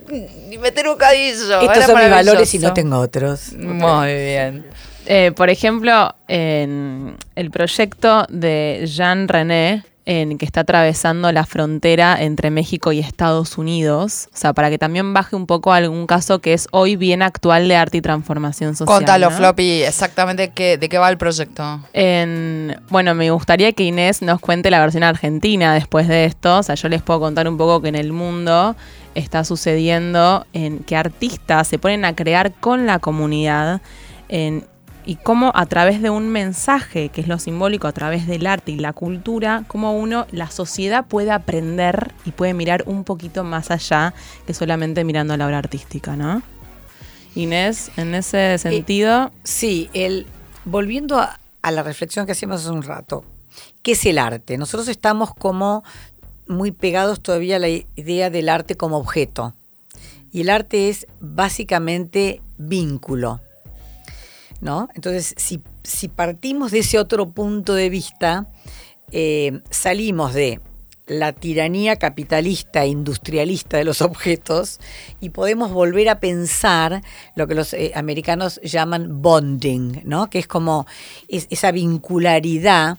ni 0.49 0.59
meter 0.59 0.87
un 0.89 0.97
cadillo. 0.97 1.61
Estos 1.61 1.77
Era 1.77 1.87
son 1.87 1.99
mis 1.99 2.09
valores 2.11 2.55
y 2.55 2.59
no 2.61 2.73
tengo 2.73 2.99
otros. 2.99 3.53
Muy 3.55 4.15
bien. 4.15 4.65
Eh, 5.07 5.33
por 5.35 5.51
ejemplo, 5.51 6.15
en 6.29 7.17
el 7.35 7.51
proyecto 7.51 8.25
de 8.29 8.85
Jean 8.87 9.27
René, 9.27 9.83
en 10.05 10.39
que 10.39 10.45
está 10.45 10.61
atravesando 10.63 11.31
la 11.31 11.47
frontera 11.47 12.21
entre 12.21 12.51
México 12.51 12.93
y 12.93 12.99
Estados 12.99 13.57
Unidos, 13.59 14.29
o 14.33 14.37
sea, 14.37 14.53
para 14.53 14.71
que 14.71 14.79
también 14.79 15.15
baje 15.15 15.37
un 15.37 15.47
poco 15.47 15.73
algún 15.73 16.07
caso 16.07 16.41
que 16.41 16.55
es 16.55 16.67
hoy 16.73 16.97
bien 16.97 17.23
actual 17.23 17.69
de 17.69 17.77
arte 17.77 17.99
y 17.99 18.01
transformación 18.01 18.75
social. 18.75 18.99
Contalo, 18.99 19.31
¿no? 19.31 19.37
Floppy, 19.37 19.83
exactamente 19.83 20.51
qué, 20.51 20.77
de 20.79 20.89
qué 20.89 20.99
va 20.99 21.09
el 21.09 21.19
proyecto. 21.19 21.81
En, 21.93 22.81
bueno, 22.91 23.15
me 23.15 23.31
gustaría 23.31 23.73
que 23.73 23.85
Inés 23.85 24.23
nos 24.23 24.41
cuente 24.41 24.71
la 24.71 24.81
versión 24.81 25.05
argentina 25.05 25.75
después 25.75 26.09
de 26.09 26.25
esto. 26.25 26.59
O 26.59 26.63
sea, 26.63 26.75
yo 26.75 26.89
les 26.89 27.03
puedo 27.03 27.21
contar 27.21 27.49
un 27.49 27.57
poco 27.57 27.81
que 27.81 27.89
en 27.89 27.97
el 27.97 28.13
mundo 28.13 28.75
está 29.15 29.45
sucediendo 29.45 30.47
en 30.53 30.81
que 30.81 30.97
artistas 30.97 31.69
se 31.69 31.79
ponen 31.79 32.05
a 32.05 32.15
crear 32.15 32.53
con 32.53 32.87
la 32.87 32.99
comunidad 32.99 33.83
en, 34.29 34.65
y 35.05 35.17
cómo 35.17 35.53
a 35.55 35.67
través 35.67 36.01
de 36.01 36.11
un 36.11 36.29
mensaje, 36.29 37.09
que 37.09 37.21
es 37.21 37.29
lo 37.29 37.39
simbólico, 37.39 37.87
a 37.87 37.93
través 37.93 38.27
del 38.27 38.47
arte 38.47 38.73
y 38.73 38.77
la 38.77 38.93
cultura, 38.93 39.65
cómo 39.67 39.97
uno, 39.99 40.27
la 40.31 40.51
sociedad 40.51 41.07
puede 41.07 41.31
aprender 41.31 42.13
y 42.25 42.31
puede 42.31 42.55
mirar 42.55 42.85
un 42.87 43.05
poquito 43.05 43.45
más 43.45 43.71
allá 43.71 44.15
que 44.47 44.55
solamente 44.55 45.05
mirando 45.05 45.37
la 45.37 45.47
obra 45.47 45.59
artística, 45.59 46.17
¿no? 46.17 46.43
Inés, 47.35 47.91
en 47.97 48.15
ese 48.15 48.59
sentido... 48.59 49.33
Sí, 49.43 49.89
el, 49.95 50.27
volviendo 50.65 51.19
a, 51.19 51.41
a 51.63 51.71
la 51.71 51.83
reflexión 51.83 52.27
que 52.27 52.33
hacíamos 52.33 52.61
hace 52.61 52.71
un 52.71 52.83
rato, 52.83 53.25
¿qué 53.83 53.93
es 53.93 54.07
el 54.07 54.19
arte? 54.19 54.59
Nosotros 54.59 54.89
estamos 54.89 55.35
como 55.35 55.83
muy 56.47 56.71
pegados 56.71 57.21
todavía 57.21 57.57
a 57.57 57.61
la 57.61 57.69
idea 57.69 58.31
del 58.31 58.49
arte 58.49 58.77
como 58.77 58.99
objeto. 58.99 59.55
Y 60.31 60.43
el 60.43 60.51
arte 60.51 60.89
es 60.89 61.07
básicamente 61.21 62.41
vínculo. 62.57 63.41
¿No? 64.63 64.89
Entonces, 64.95 65.35
si, 65.37 66.09
partimos 66.09 66.71
de 66.71 66.79
ese 66.79 66.99
otro 66.99 67.31
punto 67.31 67.75
de 67.75 67.91
vista, 67.91 68.47
eh, 69.11 69.61
salimos 69.71 70.33
de 70.35 70.61
la 71.09 71.33
tiranía 71.33 71.97
capitalista 71.97 72.85
e 72.85 72.87
industrialista 72.87 73.77
de 73.77 73.85
los 73.85 74.01
objetos 74.01 74.79
y 75.21 75.31
podemos 75.31 75.73
volver 75.73 76.09
a 76.09 76.21
pensar 76.21 77.03
lo 77.35 77.49
que 77.49 77.57
los 77.57 77.75
eh, 77.75 77.91
americanos 77.97 78.61
llaman 78.63 79.21
bonding, 79.21 80.03
¿no? 80.05 80.31
que 80.31 80.39
es 80.39 80.47
como 80.47 80.87
es, 81.29 81.49
esa 81.51 81.73
vincularidad. 81.73 82.99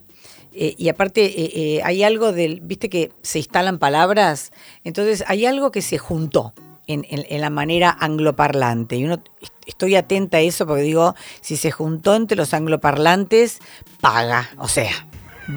Eh, 0.56 0.76
y 0.78 0.90
aparte 0.90 1.82
hay 1.84 2.04
algo 2.04 2.34
del, 2.34 2.60
viste 2.60 2.90
que 2.90 3.12
se 3.24 3.40
instalan 3.40 3.80
palabras, 3.80 4.52
entonces 4.84 5.24
hay 5.28 5.46
algo 5.46 5.72
que 5.72 5.82
se 5.82 5.98
juntó. 5.98 6.54
En, 6.86 7.06
en, 7.10 7.26
en, 7.30 7.40
la 7.40 7.50
manera 7.50 7.96
angloparlante. 7.98 8.98
Y 8.98 9.06
uno 9.06 9.24
estoy 9.66 9.96
atenta 9.96 10.38
a 10.38 10.42
eso 10.42 10.68
porque 10.68 10.84
digo, 10.84 11.16
si 11.40 11.56
se 11.56 11.72
juntó 11.72 12.14
entre 12.14 12.36
los 12.36 12.54
angloparlantes, 12.54 13.60
paga. 14.02 14.50
O 14.58 14.68
sea, 14.68 14.92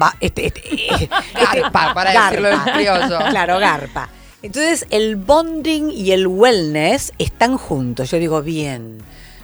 va, 0.01 0.15
este, 0.19 0.47
este, 0.47 0.61
este- 0.93 1.09
Garpa, 1.33 1.93
para 1.93 2.29
decirlo 2.29 2.49
en 2.49 2.59
criollo. 2.59 3.19
Claro, 3.29 3.59
garpa. 3.59 4.09
Entonces 4.43 4.85
el 4.91 5.15
bonding 5.15 5.91
y 5.91 6.11
el 6.11 6.27
wellness 6.27 7.11
están 7.17 7.57
juntos. 7.57 8.11
Yo 8.11 8.19
digo, 8.19 8.41
bien, 8.41 8.99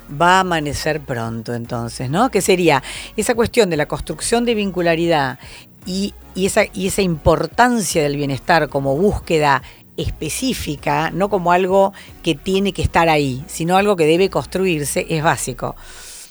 va 0.10 0.38
a 0.38 0.40
amanecer 0.42 1.02
pronto 1.02 1.54
entonces, 1.54 2.10
¿no? 2.10 2.30
Que 2.30 2.42
sería 2.42 2.84
esa 3.18 3.36
cuestión 3.36 3.70
de 3.70 3.78
la 3.78 3.88
construcción 3.88 4.46
de 4.46 4.56
vincularidad 4.56 5.40
y, 5.86 6.14
y 6.36 6.46
esa, 6.46 6.66
y 6.74 6.88
esa 6.88 7.02
importancia 7.02 8.04
del 8.04 8.16
bienestar 8.16 8.70
como 8.70 8.96
búsqueda 8.96 9.64
específica, 9.98 11.12
no 11.12 11.30
como 11.30 11.52
algo 11.52 11.94
que 12.22 12.36
tiene 12.36 12.74
que 12.74 12.82
estar 12.82 13.10
ahí, 13.10 13.44
sino 13.48 13.78
algo 13.78 13.96
que 13.96 14.06
debe 14.06 14.30
construirse, 14.30 15.06
es 15.10 15.24
básico. 15.24 15.76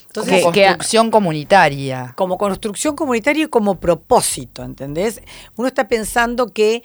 Entonces, 0.08 0.40
Como 0.42 0.52
que- 0.52 0.64
construcción 0.64 1.10
comunitaria. 1.10 2.12
como 2.16 2.36
construcción 2.36 2.94
comunitaria 2.96 3.44
y 3.44 3.48
como 3.48 3.76
propósito, 3.76 4.62
¿entendés? 4.62 5.22
Uno 5.56 5.68
está 5.68 5.88
pensando 5.88 6.48
que 6.52 6.82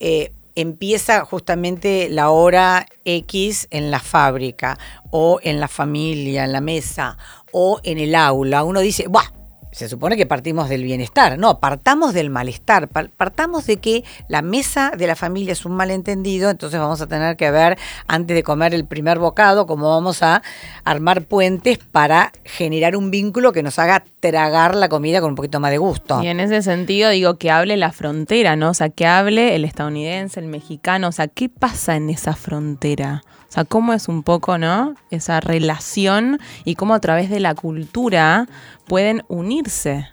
eh, 0.00 0.32
empieza 0.54 1.24
justamente 1.24 2.08
la 2.10 2.30
hora 2.30 2.86
X 3.04 3.68
en 3.70 3.90
la 3.90 4.00
fábrica 4.00 4.78
o 5.10 5.38
en 5.42 5.60
la 5.60 5.68
familia, 5.68 6.44
en 6.44 6.52
la 6.52 6.60
mesa 6.60 7.16
o 7.52 7.78
en 7.84 7.98
el 7.98 8.14
aula. 8.14 8.64
Uno 8.64 8.80
dice, 8.80 9.06
¡buah! 9.08 9.30
Se 9.72 9.88
supone 9.88 10.16
que 10.18 10.26
partimos 10.26 10.68
del 10.68 10.84
bienestar. 10.84 11.38
No, 11.38 11.58
partamos 11.58 12.12
del 12.12 12.28
malestar. 12.30 12.88
Pa- 12.88 13.08
Partamos 13.16 13.66
de 13.66 13.78
que 13.78 14.04
la 14.28 14.42
mesa 14.42 14.92
de 14.96 15.06
la 15.06 15.16
familia 15.16 15.52
es 15.52 15.64
un 15.64 15.72
malentendido, 15.72 16.50
entonces 16.50 16.78
vamos 16.78 17.00
a 17.00 17.06
tener 17.06 17.36
que 17.38 17.50
ver, 17.50 17.78
antes 18.06 18.34
de 18.36 18.42
comer 18.42 18.74
el 18.74 18.84
primer 18.84 19.18
bocado, 19.18 19.66
cómo 19.66 19.88
vamos 19.88 20.22
a 20.22 20.42
armar 20.84 21.22
puentes 21.24 21.78
para 21.78 22.32
generar 22.44 22.96
un 22.96 23.10
vínculo 23.10 23.52
que 23.52 23.62
nos 23.62 23.78
haga 23.78 24.04
tragar 24.20 24.74
la 24.76 24.90
comida 24.90 25.20
con 25.22 25.30
un 25.30 25.36
poquito 25.36 25.58
más 25.58 25.70
de 25.70 25.78
gusto. 25.78 26.22
Y 26.22 26.26
en 26.28 26.40
ese 26.40 26.60
sentido 26.62 27.08
digo 27.10 27.36
que 27.38 27.50
hable 27.50 27.76
la 27.78 27.92
frontera, 27.92 28.56
¿no? 28.56 28.70
O 28.70 28.74
sea, 28.74 28.90
que 28.90 29.06
hable 29.06 29.56
el 29.56 29.64
estadounidense, 29.64 30.38
el 30.38 30.46
mexicano, 30.46 31.08
o 31.08 31.12
sea, 31.12 31.28
¿qué 31.28 31.48
pasa 31.48 31.96
en 31.96 32.10
esa 32.10 32.34
frontera? 32.36 33.22
O 33.52 33.54
sea, 33.54 33.64
cómo 33.66 33.92
es 33.92 34.08
un 34.08 34.22
poco, 34.22 34.56
¿no? 34.56 34.94
Esa 35.10 35.38
relación 35.40 36.40
y 36.64 36.74
cómo 36.74 36.94
a 36.94 37.00
través 37.00 37.28
de 37.28 37.38
la 37.38 37.54
cultura 37.54 38.48
pueden 38.86 39.24
unirse. 39.28 40.08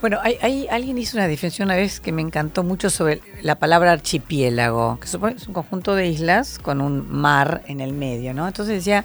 Bueno, 0.00 0.18
hay, 0.20 0.66
alguien 0.68 0.98
hizo 0.98 1.16
una 1.16 1.28
definición 1.28 1.68
una 1.68 1.76
vez 1.76 2.00
que 2.00 2.10
me 2.10 2.20
encantó 2.20 2.64
mucho 2.64 2.90
sobre 2.90 3.20
la 3.42 3.54
palabra 3.60 3.92
archipiélago, 3.92 4.98
que 4.98 5.06
supone- 5.06 5.36
es 5.36 5.46
un 5.46 5.54
conjunto 5.54 5.94
de 5.94 6.08
islas 6.08 6.58
con 6.58 6.80
un 6.80 7.08
mar 7.08 7.62
en 7.68 7.80
el 7.80 7.92
medio, 7.92 8.34
¿no? 8.34 8.48
Entonces 8.48 8.74
decía, 8.74 9.04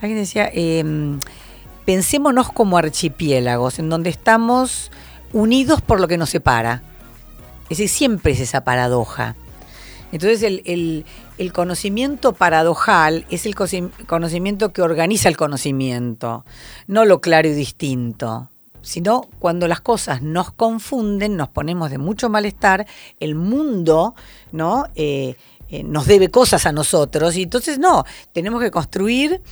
alguien 0.00 0.18
decía, 0.20 0.48
em, 0.54 1.18
pensémonos 1.84 2.52
como 2.52 2.78
archipiélagos, 2.78 3.80
en 3.80 3.88
donde 3.88 4.10
estamos 4.10 4.92
unidos 5.32 5.82
por 5.82 5.98
lo 5.98 6.06
que 6.06 6.16
nos 6.16 6.30
separa. 6.30 6.84
Es 7.70 7.90
siempre 7.90 8.34
es 8.34 8.38
esa 8.40 8.62
paradoja. 8.62 9.34
Entonces 10.12 10.44
el- 10.44 11.04
el 11.38 11.52
conocimiento 11.52 12.32
paradojal 12.32 13.26
es 13.30 13.46
el 13.46 13.54
conocimiento 13.54 14.72
que 14.72 14.82
organiza 14.82 15.28
el 15.28 15.36
conocimiento, 15.36 16.44
no 16.86 17.04
lo 17.04 17.20
claro 17.20 17.48
y 17.48 17.52
distinto, 17.52 18.50
sino 18.82 19.28
cuando 19.38 19.68
las 19.68 19.80
cosas 19.80 20.22
nos 20.22 20.52
confunden, 20.52 21.36
nos 21.36 21.48
ponemos 21.48 21.90
de 21.90 21.98
mucho 21.98 22.28
malestar, 22.28 22.86
el 23.20 23.34
mundo 23.34 24.14
¿no? 24.52 24.86
Eh, 24.94 25.36
eh, 25.68 25.82
nos 25.82 26.06
debe 26.06 26.30
cosas 26.30 26.64
a 26.64 26.72
nosotros 26.72 27.36
y 27.36 27.42
entonces 27.42 27.80
no, 27.80 28.04
tenemos 28.32 28.62
que 28.62 28.70
construir 28.70 29.42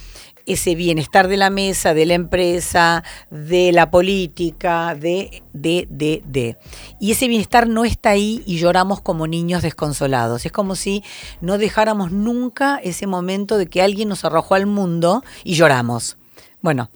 ese 0.47 0.75
bienestar 0.75 1.29
de 1.29 1.37
la 1.37 1.51
mesa, 1.51 1.95
de 1.95 2.07
la 2.07 2.15
empresa, 2.15 3.03
de 3.31 3.73
la 3.73 3.91
política, 3.91 4.95
de, 4.95 5.43
de, 5.53 5.87
de, 5.91 6.23
de. 6.27 6.57
Y 7.01 7.13
ese 7.13 7.29
bienestar 7.29 7.69
no 7.69 7.85
está 7.85 8.11
ahí 8.11 8.43
y 8.47 8.59
lloramos 8.59 9.01
como 9.01 9.27
niños 9.27 9.63
desconsolados. 9.63 10.45
Es 10.47 10.53
como 10.53 10.77
si 10.77 11.03
no 11.41 11.59
dejáramos 11.59 12.13
nunca 12.13 12.81
ese 12.83 13.07
momento 13.07 13.59
de 13.59 13.67
que 13.67 13.83
alguien 13.83 14.09
nos 14.09 14.25
arrojó 14.25 14.55
al 14.55 14.67
mundo 14.67 15.25
y 15.45 15.55
lloramos. 15.55 16.17
Bueno, 16.61 16.91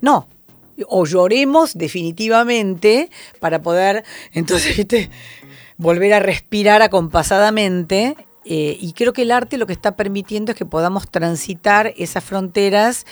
no. 0.00 0.28
O 0.88 1.06
lloremos 1.06 1.78
definitivamente 1.78 3.08
para 3.38 3.62
poder, 3.62 4.04
entonces, 4.32 4.76
¿viste? 4.76 5.10
volver 5.76 6.14
a 6.14 6.20
respirar 6.20 6.82
acompasadamente. 6.82 8.16
Eh, 8.44 8.76
y 8.78 8.92
creo 8.92 9.12
que 9.12 9.22
el 9.22 9.30
arte 9.30 9.56
lo 9.56 9.66
que 9.66 9.72
está 9.72 9.96
permitiendo 9.96 10.52
es 10.52 10.58
que 10.58 10.66
podamos 10.66 11.10
transitar 11.10 11.94
esas 11.96 12.22
fronteras 12.22 13.06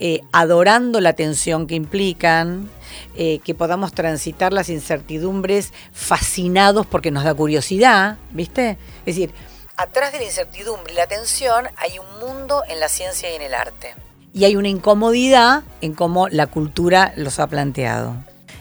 eh, 0.00 0.22
adorando 0.32 1.00
la 1.00 1.12
tensión 1.12 1.68
que 1.68 1.76
implican, 1.76 2.68
eh, 3.14 3.38
que 3.44 3.54
podamos 3.54 3.92
transitar 3.92 4.52
las 4.52 4.68
incertidumbres 4.68 5.72
fascinados 5.92 6.86
porque 6.86 7.12
nos 7.12 7.22
da 7.22 7.32
curiosidad, 7.34 8.18
¿viste? 8.32 8.78
Es 9.06 9.14
decir, 9.14 9.30
atrás 9.76 10.10
de 10.10 10.18
la 10.18 10.24
incertidumbre 10.24 10.92
y 10.92 10.96
la 10.96 11.06
tensión 11.06 11.66
hay 11.76 12.00
un 12.00 12.18
mundo 12.18 12.64
en 12.68 12.80
la 12.80 12.88
ciencia 12.88 13.30
y 13.30 13.36
en 13.36 13.42
el 13.42 13.54
arte. 13.54 13.94
Y 14.34 14.44
hay 14.44 14.56
una 14.56 14.68
incomodidad 14.68 15.62
en 15.82 15.94
cómo 15.94 16.28
la 16.28 16.48
cultura 16.48 17.12
los 17.16 17.38
ha 17.38 17.46
planteado. 17.46 18.16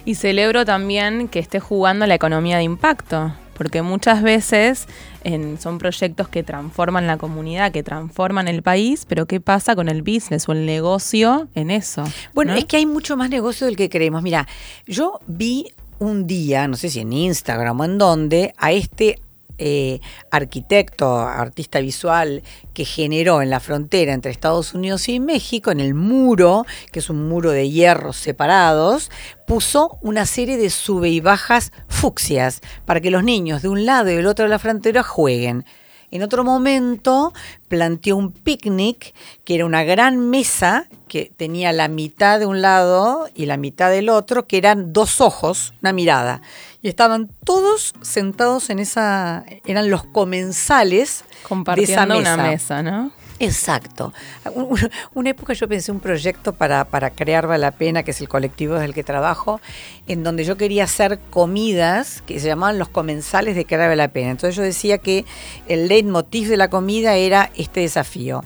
Y 0.05 0.15
celebro 0.15 0.63
también 0.63 1.27
que 1.27 1.39
esté 1.39 1.59
jugando 1.59 2.05
la 2.05 2.13
economía 2.13 2.57
de 2.57 2.63
impacto, 2.63 3.33
porque 3.61 3.83
muchas 3.83 4.23
veces 4.23 4.87
en- 5.23 5.59
son 5.61 5.77
proyectos 5.77 6.27
que 6.27 6.41
transforman 6.41 7.05
la 7.05 7.17
comunidad, 7.17 7.71
que 7.71 7.83
transforman 7.83 8.47
el 8.47 8.63
país, 8.63 9.05
pero 9.07 9.27
¿qué 9.27 9.39
pasa 9.39 9.75
con 9.75 9.87
el 9.87 10.01
business 10.01 10.49
o 10.49 10.53
el 10.53 10.65
negocio 10.65 11.47
en 11.53 11.69
eso? 11.69 12.03
Bueno, 12.33 12.53
¿no? 12.53 12.57
es 12.57 12.65
que 12.65 12.77
hay 12.77 12.87
mucho 12.87 13.15
más 13.17 13.29
negocio 13.29 13.67
del 13.67 13.75
que 13.75 13.87
creemos. 13.87 14.23
Mira, 14.23 14.47
yo 14.87 15.19
vi 15.27 15.67
un 15.99 16.25
día, 16.25 16.67
no 16.67 16.75
sé 16.75 16.89
si 16.89 17.01
en 17.01 17.13
Instagram 17.13 17.79
o 17.79 17.85
en 17.85 17.99
donde, 17.99 18.55
a 18.57 18.71
este 18.71 19.21
eh, 19.63 20.01
arquitecto, 20.31 21.19
artista 21.19 21.79
visual 21.81 22.41
que 22.73 22.83
generó 22.83 23.43
en 23.43 23.51
la 23.51 23.59
frontera 23.59 24.11
entre 24.11 24.31
Estados 24.31 24.73
Unidos 24.73 25.07
y 25.07 25.19
México, 25.19 25.69
en 25.69 25.79
el 25.79 25.93
muro, 25.93 26.65
que 26.91 26.97
es 26.97 27.11
un 27.11 27.29
muro 27.29 27.51
de 27.51 27.69
hierros 27.69 28.17
separados, 28.17 29.11
puso 29.45 29.99
una 30.01 30.25
serie 30.25 30.57
de 30.57 30.71
sube 30.71 31.09
y 31.09 31.19
bajas 31.19 31.71
fucsias 31.87 32.61
para 32.85 33.01
que 33.01 33.11
los 33.11 33.23
niños 33.23 33.61
de 33.61 33.69
un 33.69 33.85
lado 33.85 34.09
y 34.09 34.15
del 34.15 34.25
otro 34.25 34.45
de 34.45 34.49
la 34.49 34.57
frontera 34.57 35.03
jueguen. 35.03 35.63
En 36.11 36.23
otro 36.23 36.43
momento 36.43 37.33
planteó 37.69 38.17
un 38.17 38.33
picnic 38.33 39.15
que 39.45 39.55
era 39.55 39.65
una 39.65 39.83
gran 39.83 40.29
mesa 40.29 40.87
que 41.07 41.31
tenía 41.35 41.71
la 41.71 41.87
mitad 41.87 42.39
de 42.39 42.45
un 42.45 42.61
lado 42.61 43.29
y 43.33 43.45
la 43.45 43.57
mitad 43.57 43.89
del 43.89 44.09
otro, 44.09 44.45
que 44.45 44.57
eran 44.57 44.93
dos 44.93 45.21
ojos, 45.21 45.73
una 45.81 45.93
mirada. 45.93 46.41
Y 46.81 46.89
estaban 46.89 47.29
todos 47.45 47.93
sentados 48.01 48.69
en 48.69 48.79
esa, 48.79 49.45
eran 49.65 49.89
los 49.89 50.03
comensales 50.03 50.89
de 50.97 51.01
esa 51.01 51.47
compartiendo 51.47 52.17
mesa. 52.17 52.33
una 52.33 52.43
mesa, 52.43 52.83
¿no? 52.83 53.11
Exacto. 53.41 54.13
Un- 54.53 54.63
un- 54.65 54.89
Una 55.15 55.29
época 55.31 55.53
yo 55.53 55.67
pensé 55.67 55.91
un 55.91 55.99
proyecto 55.99 56.53
para, 56.53 56.85
para 56.85 57.09
crear 57.09 57.47
Vale 57.47 57.61
la 57.61 57.71
Pena, 57.71 58.03
que 58.03 58.11
es 58.11 58.21
el 58.21 58.29
colectivo 58.29 58.73
desde 58.75 58.85
el 58.85 58.93
que 58.93 59.03
trabajo, 59.03 59.59
en 60.07 60.23
donde 60.23 60.43
yo 60.43 60.57
quería 60.57 60.83
hacer 60.83 61.19
comidas 61.31 62.21
que 62.27 62.39
se 62.39 62.47
llamaban 62.47 62.77
los 62.77 62.89
comensales 62.89 63.55
de 63.55 63.65
Crear 63.65 63.83
Vale 63.89 63.95
la 63.95 64.07
Pena. 64.09 64.29
Entonces 64.31 64.55
yo 64.55 64.61
decía 64.61 64.99
que 64.99 65.25
el 65.67 65.87
leitmotiv 65.87 66.47
de 66.49 66.57
la 66.57 66.69
comida 66.69 67.15
era 67.15 67.49
este 67.55 67.79
desafío, 67.79 68.43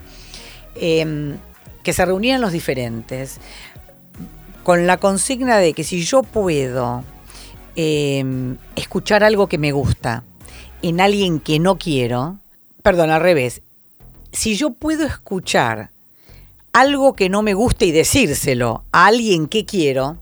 em, 0.76 1.36
que 1.82 1.92
se 1.92 2.04
reunieran 2.04 2.40
los 2.40 2.52
diferentes, 2.52 3.38
con 4.64 4.86
la 4.86 4.96
consigna 4.96 5.58
de 5.58 5.74
que 5.74 5.84
si 5.84 6.02
yo 6.04 6.22
puedo 6.22 7.04
em, 7.76 8.56
escuchar 8.74 9.22
algo 9.22 9.46
que 9.48 9.58
me 9.58 9.70
gusta 9.72 10.24
en 10.80 10.98
alguien 11.02 11.38
que 11.40 11.58
no 11.58 11.76
quiero, 11.76 12.38
perdón, 12.82 13.10
al 13.10 13.20
revés, 13.20 13.60
si 14.36 14.54
yo 14.54 14.74
puedo 14.74 15.06
escuchar 15.06 15.90
algo 16.74 17.14
que 17.14 17.30
no 17.30 17.40
me 17.40 17.54
gusta 17.54 17.86
y 17.86 17.90
decírselo 17.90 18.84
a 18.92 19.06
alguien 19.06 19.46
que 19.46 19.64
quiero, 19.64 20.18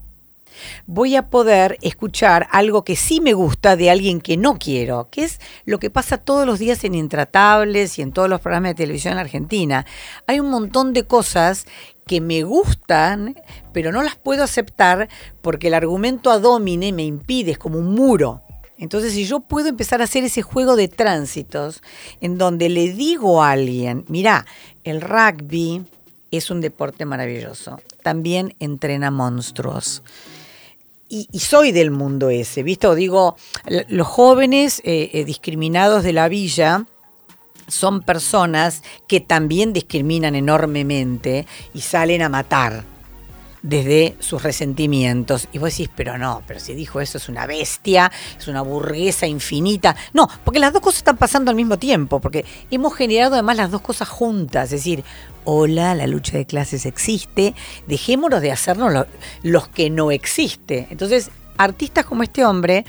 voy 0.86 1.16
a 1.16 1.30
poder 1.30 1.78
escuchar 1.82 2.46
algo 2.52 2.84
que 2.84 2.94
sí 2.94 3.20
me 3.20 3.32
gusta 3.32 3.74
de 3.74 3.90
alguien 3.90 4.20
que 4.20 4.36
no 4.36 4.56
quiero, 4.56 5.08
que 5.10 5.24
es 5.24 5.40
lo 5.64 5.80
que 5.80 5.90
pasa 5.90 6.16
todos 6.16 6.46
los 6.46 6.60
días 6.60 6.84
en 6.84 6.94
Intratables 6.94 7.98
y 7.98 8.02
en 8.02 8.12
todos 8.12 8.28
los 8.28 8.40
programas 8.40 8.70
de 8.70 8.84
televisión 8.84 9.14
en 9.14 9.18
Argentina. 9.18 9.84
Hay 10.28 10.38
un 10.38 10.48
montón 10.48 10.92
de 10.92 11.02
cosas 11.02 11.66
que 12.06 12.20
me 12.20 12.44
gustan, 12.44 13.34
pero 13.72 13.90
no 13.90 14.00
las 14.00 14.14
puedo 14.14 14.44
aceptar 14.44 15.08
porque 15.42 15.66
el 15.66 15.74
argumento 15.74 16.30
a 16.30 16.38
domine 16.38 16.92
me 16.92 17.02
impide, 17.02 17.50
es 17.50 17.58
como 17.58 17.80
un 17.80 17.92
muro. 17.96 18.43
Entonces, 18.78 19.12
si 19.12 19.24
yo 19.24 19.40
puedo 19.40 19.68
empezar 19.68 20.00
a 20.00 20.04
hacer 20.04 20.24
ese 20.24 20.42
juego 20.42 20.76
de 20.76 20.88
tránsitos 20.88 21.82
en 22.20 22.38
donde 22.38 22.68
le 22.68 22.92
digo 22.92 23.42
a 23.42 23.52
alguien, 23.52 24.04
mira, 24.08 24.46
el 24.82 25.00
rugby 25.00 25.84
es 26.30 26.50
un 26.50 26.60
deporte 26.60 27.04
maravilloso, 27.04 27.80
también 28.02 28.56
entrena 28.58 29.10
monstruos. 29.10 30.02
Y, 31.08 31.28
soy 31.38 31.70
del 31.70 31.92
mundo 31.92 32.28
ese, 32.28 32.64
¿viste? 32.64 32.88
O 32.88 32.96
digo, 32.96 33.36
los 33.88 34.06
jóvenes 34.06 34.80
eh, 34.84 35.10
eh, 35.12 35.24
discriminados 35.24 36.02
de 36.02 36.12
la 36.12 36.28
villa 36.28 36.86
son 37.68 38.02
personas 38.02 38.82
que 39.06 39.20
también 39.20 39.72
discriminan 39.72 40.34
enormemente 40.34 41.46
y 41.72 41.82
salen 41.82 42.22
a 42.22 42.28
matar. 42.28 42.84
Desde 43.64 44.14
sus 44.20 44.42
resentimientos. 44.42 45.48
Y 45.52 45.58
vos 45.58 45.70
decís, 45.70 45.90
pero 45.96 46.18
no, 46.18 46.42
pero 46.46 46.60
si 46.60 46.74
dijo 46.74 47.00
eso 47.00 47.18
es 47.18 47.28
una 47.28 47.46
bestia, 47.46 48.12
es 48.38 48.46
una 48.46 48.60
burguesa 48.60 49.26
infinita. 49.26 49.96
No, 50.12 50.28
porque 50.44 50.60
las 50.60 50.72
dos 50.72 50.82
cosas 50.82 50.98
están 50.98 51.16
pasando 51.16 51.50
al 51.50 51.56
mismo 51.56 51.78
tiempo, 51.78 52.20
porque 52.20 52.44
hemos 52.70 52.94
generado 52.94 53.32
además 53.32 53.56
las 53.56 53.70
dos 53.70 53.80
cosas 53.80 54.08
juntas. 54.08 54.64
Es 54.64 54.80
decir, 54.80 55.02
hola, 55.44 55.94
la 55.94 56.06
lucha 56.06 56.36
de 56.36 56.44
clases 56.44 56.84
existe, 56.84 57.54
dejémonos 57.86 58.42
de 58.42 58.52
hacernos 58.52 59.06
los 59.42 59.68
que 59.68 59.88
no 59.88 60.10
existe. 60.10 60.86
Entonces, 60.90 61.30
artistas 61.56 62.04
como 62.04 62.22
este 62.22 62.44
hombre 62.44 62.84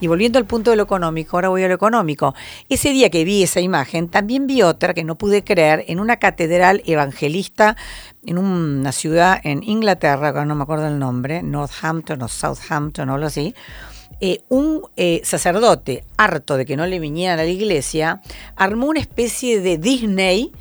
y 0.00 0.06
volviendo 0.06 0.38
al 0.38 0.46
punto 0.46 0.70
de 0.70 0.76
lo 0.76 0.82
económico, 0.82 1.36
ahora 1.36 1.48
voy 1.48 1.62
a 1.62 1.68
lo 1.68 1.74
económico. 1.74 2.34
Ese 2.68 2.90
día 2.90 3.10
que 3.10 3.24
vi 3.24 3.42
esa 3.42 3.60
imagen, 3.60 4.08
también 4.08 4.46
vi 4.46 4.62
otra 4.62 4.94
que 4.94 5.04
no 5.04 5.16
pude 5.16 5.44
creer 5.44 5.84
en 5.88 6.00
una 6.00 6.16
catedral 6.16 6.82
evangelista 6.86 7.76
en 8.26 8.38
una 8.38 8.92
ciudad 8.92 9.40
en 9.44 9.62
Inglaterra, 9.62 10.44
no 10.44 10.54
me 10.54 10.62
acuerdo 10.62 10.88
el 10.88 10.98
nombre, 10.98 11.42
Northampton 11.42 12.22
o 12.22 12.28
Southampton 12.28 13.08
o 13.08 13.14
algo 13.14 13.26
así. 13.26 13.54
Eh, 14.22 14.42
un 14.50 14.82
eh, 14.96 15.22
sacerdote, 15.24 16.04
harto 16.18 16.58
de 16.58 16.66
que 16.66 16.76
no 16.76 16.84
le 16.84 16.98
vinieran 16.98 17.38
a 17.38 17.42
la 17.42 17.48
iglesia, 17.48 18.20
armó 18.54 18.86
una 18.86 19.00
especie 19.00 19.60
de 19.60 19.78
Disney 19.78 20.52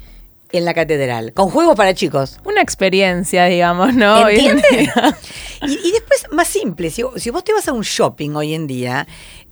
en 0.52 0.66
la 0.66 0.74
catedral, 0.74 1.34
con 1.34 1.50
juegos 1.50 1.76
para 1.76 1.94
chicos. 1.94 2.38
Una 2.44 2.62
experiencia, 2.62 3.46
digamos, 3.46 3.94
¿no? 3.94 4.28
¿Entiendes? 4.28 4.90
y, 5.62 5.92
después, 5.92 6.26
más 6.32 6.48
simple, 6.48 6.90
si, 6.90 7.04
si 7.18 7.30
vos 7.30 7.44
te 7.44 7.54
vas 7.54 7.68
a 7.68 7.74
un 7.74 7.84
shopping 7.84 8.32
hoy 8.32 8.54
en 8.54 8.68
día, 8.68 9.08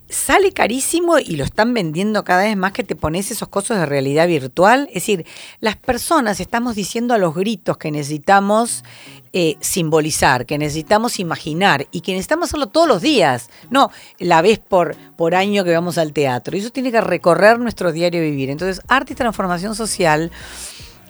sale 0.09 0.53
carísimo 0.53 1.19
y 1.19 1.35
lo 1.35 1.43
están 1.43 1.73
vendiendo 1.73 2.23
cada 2.23 2.43
vez 2.43 2.55
más 2.55 2.71
que 2.71 2.83
te 2.83 2.95
pones 2.95 3.29
esos 3.31 3.47
cosas 3.49 3.79
de 3.79 3.85
realidad 3.85 4.27
virtual. 4.27 4.87
Es 4.87 4.95
decir, 4.95 5.25
las 5.59 5.75
personas 5.75 6.39
estamos 6.39 6.75
diciendo 6.75 7.13
a 7.13 7.17
los 7.17 7.35
gritos 7.35 7.77
que 7.77 7.91
necesitamos 7.91 8.83
eh, 9.33 9.57
simbolizar, 9.59 10.45
que 10.45 10.57
necesitamos 10.57 11.19
imaginar 11.19 11.87
y 11.91 12.01
que 12.01 12.13
necesitamos 12.13 12.49
hacerlo 12.49 12.67
todos 12.67 12.87
los 12.87 13.01
días, 13.01 13.49
no 13.69 13.91
la 14.19 14.41
vez 14.41 14.59
por, 14.59 14.95
por 15.17 15.35
año 15.35 15.63
que 15.63 15.73
vamos 15.73 15.97
al 15.97 16.13
teatro. 16.13 16.55
Y 16.55 16.61
eso 16.61 16.69
tiene 16.69 16.91
que 16.91 17.01
recorrer 17.01 17.59
nuestro 17.59 17.91
diario 17.91 18.21
vivir. 18.21 18.49
Entonces, 18.49 18.81
arte 18.87 19.13
y 19.13 19.15
transformación 19.15 19.75
social 19.75 20.31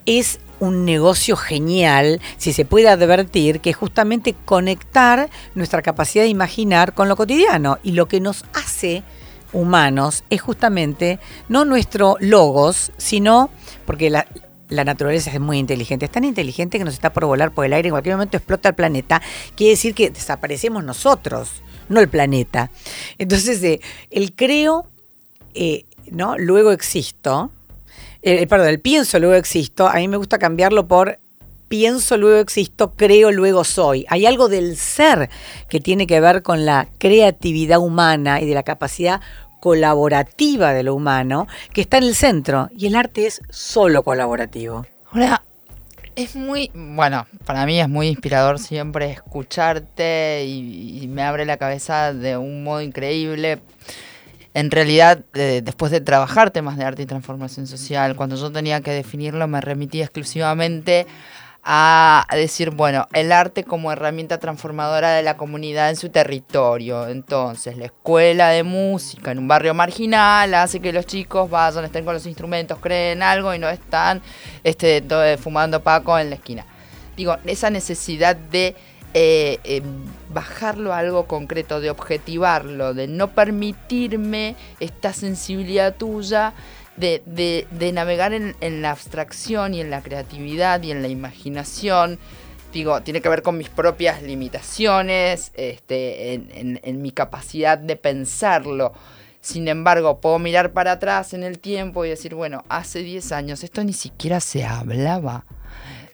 es 0.08 0.40
un 0.60 0.86
negocio 0.86 1.36
genial, 1.36 2.20
si 2.38 2.52
se 2.52 2.66
puede 2.66 2.90
advertir, 2.90 3.60
que 3.60 3.70
es 3.70 3.76
justamente 3.76 4.34
conectar 4.46 5.30
nuestra 5.54 5.84
capacidad 5.84 6.24
de 6.24 6.30
imaginar 6.30 6.94
con 6.94 7.08
lo 7.10 7.16
cotidiano. 7.16 7.78
Y 7.84 7.92
lo 7.92 8.08
que 8.08 8.20
nos 8.20 8.46
hace 8.54 9.04
humanos 9.54 10.24
es 10.30 10.42
justamente 10.42 11.20
no 11.50 11.66
nuestro 11.66 12.18
logos, 12.20 12.92
sino 12.98 13.52
porque 13.86 14.10
la, 14.10 14.26
naturaleza 14.70 15.32
es 15.32 15.40
muy 15.40 15.60
inteligente, 15.60 16.06
es 16.06 16.12
tan 16.12 16.24
inteligente 16.24 16.78
que 16.78 16.84
nos 16.84 16.96
está 16.96 17.14
por 17.14 17.26
volar 17.26 17.52
por 17.52 17.66
el 17.66 17.74
aire, 17.74 17.90
en 17.90 17.94
cualquier 17.94 18.16
momento 18.16 18.38
explota 18.38 18.70
el 18.70 18.76
planeta, 18.76 19.22
quiere 19.56 19.72
decir 19.72 19.94
que 19.94 20.10
desaparecemos 20.10 20.84
nosotros, 20.84 21.62
no 21.90 22.00
el 22.00 22.10
planeta. 22.10 22.72
Entonces, 23.18 23.64
eh, 23.64 23.80
el 24.10 24.34
creo, 24.34 24.88
eh, 25.54 25.86
¿no? 26.12 26.38
Luego 26.38 26.72
existo, 26.72 27.52
eh, 28.28 28.48
perdón, 28.48 28.68
el 28.68 28.82
pienso, 28.82 29.20
luego 29.20 29.36
existo, 29.36 29.88
a 29.88 29.96
mí 29.96 30.08
me 30.10 30.18
gusta 30.18 30.38
cambiarlo 30.38 30.86
por 30.86 31.18
pienso, 31.70 32.18
luego 32.18 32.40
existo, 32.40 32.92
creo, 32.94 33.32
luego 33.32 33.64
soy. 33.64 34.06
Hay 34.10 34.26
algo 34.26 34.50
del 34.50 34.76
ser 34.76 35.30
que 35.70 35.80
tiene 35.80 36.08
que 36.08 36.20
ver 36.20 36.44
con 36.44 36.66
la 36.66 36.90
creatividad 36.98 37.80
humana 37.80 38.42
y 38.42 38.46
de 38.46 38.54
la 38.54 38.64
capacidad 38.64 39.22
colaborativa 39.62 40.74
de 40.74 40.84
lo 40.84 40.94
humano 40.94 41.48
que 41.72 41.80
está 41.80 42.00
en 42.00 42.04
el 42.04 42.16
centro 42.16 42.70
y 42.78 42.88
el 42.88 42.98
arte 42.98 43.28
es 43.28 43.42
solo 43.50 44.04
colaborativo. 44.04 44.86
Ahora, 45.12 45.42
es 46.18 46.36
muy, 46.36 46.70
bueno, 46.74 47.28
para 47.46 47.66
mí 47.66 47.80
es 47.80 47.88
muy 47.88 48.10
inspirador 48.10 48.60
siempre 48.60 49.10
escucharte 49.10 50.44
y 50.46 51.08
me 51.08 51.24
abre 51.24 51.46
la 51.46 51.56
cabeza 51.56 52.12
de 52.12 52.36
un 52.36 52.66
modo 52.66 52.82
increíble 52.82 53.62
en 54.58 54.72
realidad, 54.72 55.24
después 55.34 55.92
de 55.92 56.02
trabajar 56.02 56.50
temas 56.50 56.78
de 56.78 56.84
arte 56.84 57.04
y 57.04 57.06
transformación 57.06 57.68
social, 57.68 58.16
cuando 58.16 58.36
yo 58.38 58.52
tenía 58.52 58.82
que 58.82 58.90
definirlo, 58.90 59.48
me 59.48 59.62
remitía 59.62 60.06
exclusivamente 60.06 61.06
a 61.64 62.26
decir, 62.32 62.72
bueno, 62.72 63.08
el 63.14 63.32
arte 63.32 63.64
como 63.64 63.92
herramienta 63.92 64.40
transformadora 64.40 65.12
de 65.12 65.22
la 65.22 65.38
comunidad 65.38 65.92
en 65.92 65.96
su 65.96 66.10
territorio. 66.10 67.08
Entonces, 67.08 67.78
la 67.78 67.86
escuela 67.86 68.50
de 68.50 68.64
música 68.64 69.32
en 69.32 69.38
un 69.38 69.48
barrio 69.48 69.76
marginal 69.76 70.52
hace 70.56 70.80
que 70.80 70.92
los 70.92 71.06
chicos 71.06 71.48
vayan, 71.52 71.86
estén 71.86 72.04
con 72.04 72.16
los 72.16 72.26
instrumentos, 72.26 72.80
creen 72.80 73.22
algo 73.22 73.54
y 73.54 73.60
no 73.60 73.70
están 73.70 74.24
este, 74.64 75.38
fumando 75.38 75.84
paco 75.84 76.18
en 76.18 76.32
la 76.32 76.36
esquina. 76.38 76.66
Digo, 77.16 77.38
esa 77.46 77.70
necesidad 77.70 78.36
de 78.36 78.76
eh, 79.14 79.60
em, 79.64 79.84
bajarlo 80.34 80.94
a 80.94 81.00
algo 81.00 81.26
concreto, 81.26 81.80
de 81.80 81.90
objetivarlo, 81.90 82.94
de 82.94 83.08
no 83.08 83.30
permitirme 83.30 84.56
esta 84.80 85.14
sensibilidad 85.14 85.96
tuya 85.96 86.54
de, 86.98 87.92
navegar 87.94 88.34
en, 88.34 88.82
la 88.82 88.92
abstracción 88.92 89.74
y 89.74 89.82
en 89.82 89.90
la 89.90 90.02
creatividad 90.02 90.82
y 90.84 90.92
en 90.92 91.02
la 91.02 91.08
imaginación. 91.08 92.20
Digo, 92.74 93.02
tiene 93.02 93.22
que 93.22 93.30
ver 93.30 93.44
con 93.44 93.58
mis 93.58 93.70
propias 93.70 94.22
limitaciones, 94.22 95.52
este, 95.56 96.34
en, 96.34 96.80
en 96.84 97.02
mi 97.02 97.12
capacidad 97.12 97.78
de 97.78 97.96
pensarlo. 97.96 98.94
Sin 99.42 99.68
embargo, 99.68 100.20
puedo 100.20 100.40
mirar 100.40 100.74
para 100.74 100.94
atrás 100.94 101.34
en 101.34 101.44
el 101.44 101.60
tiempo 101.60 102.04
y 102.04 102.10
decir, 102.10 102.36
bueno, 102.36 102.66
hace 102.68 103.00
10 103.00 103.32
años 103.32 103.64
esto 103.64 103.84
ni 103.84 103.94
siquiera 103.94 104.40
se 104.40 104.66
hablaba 104.66 105.46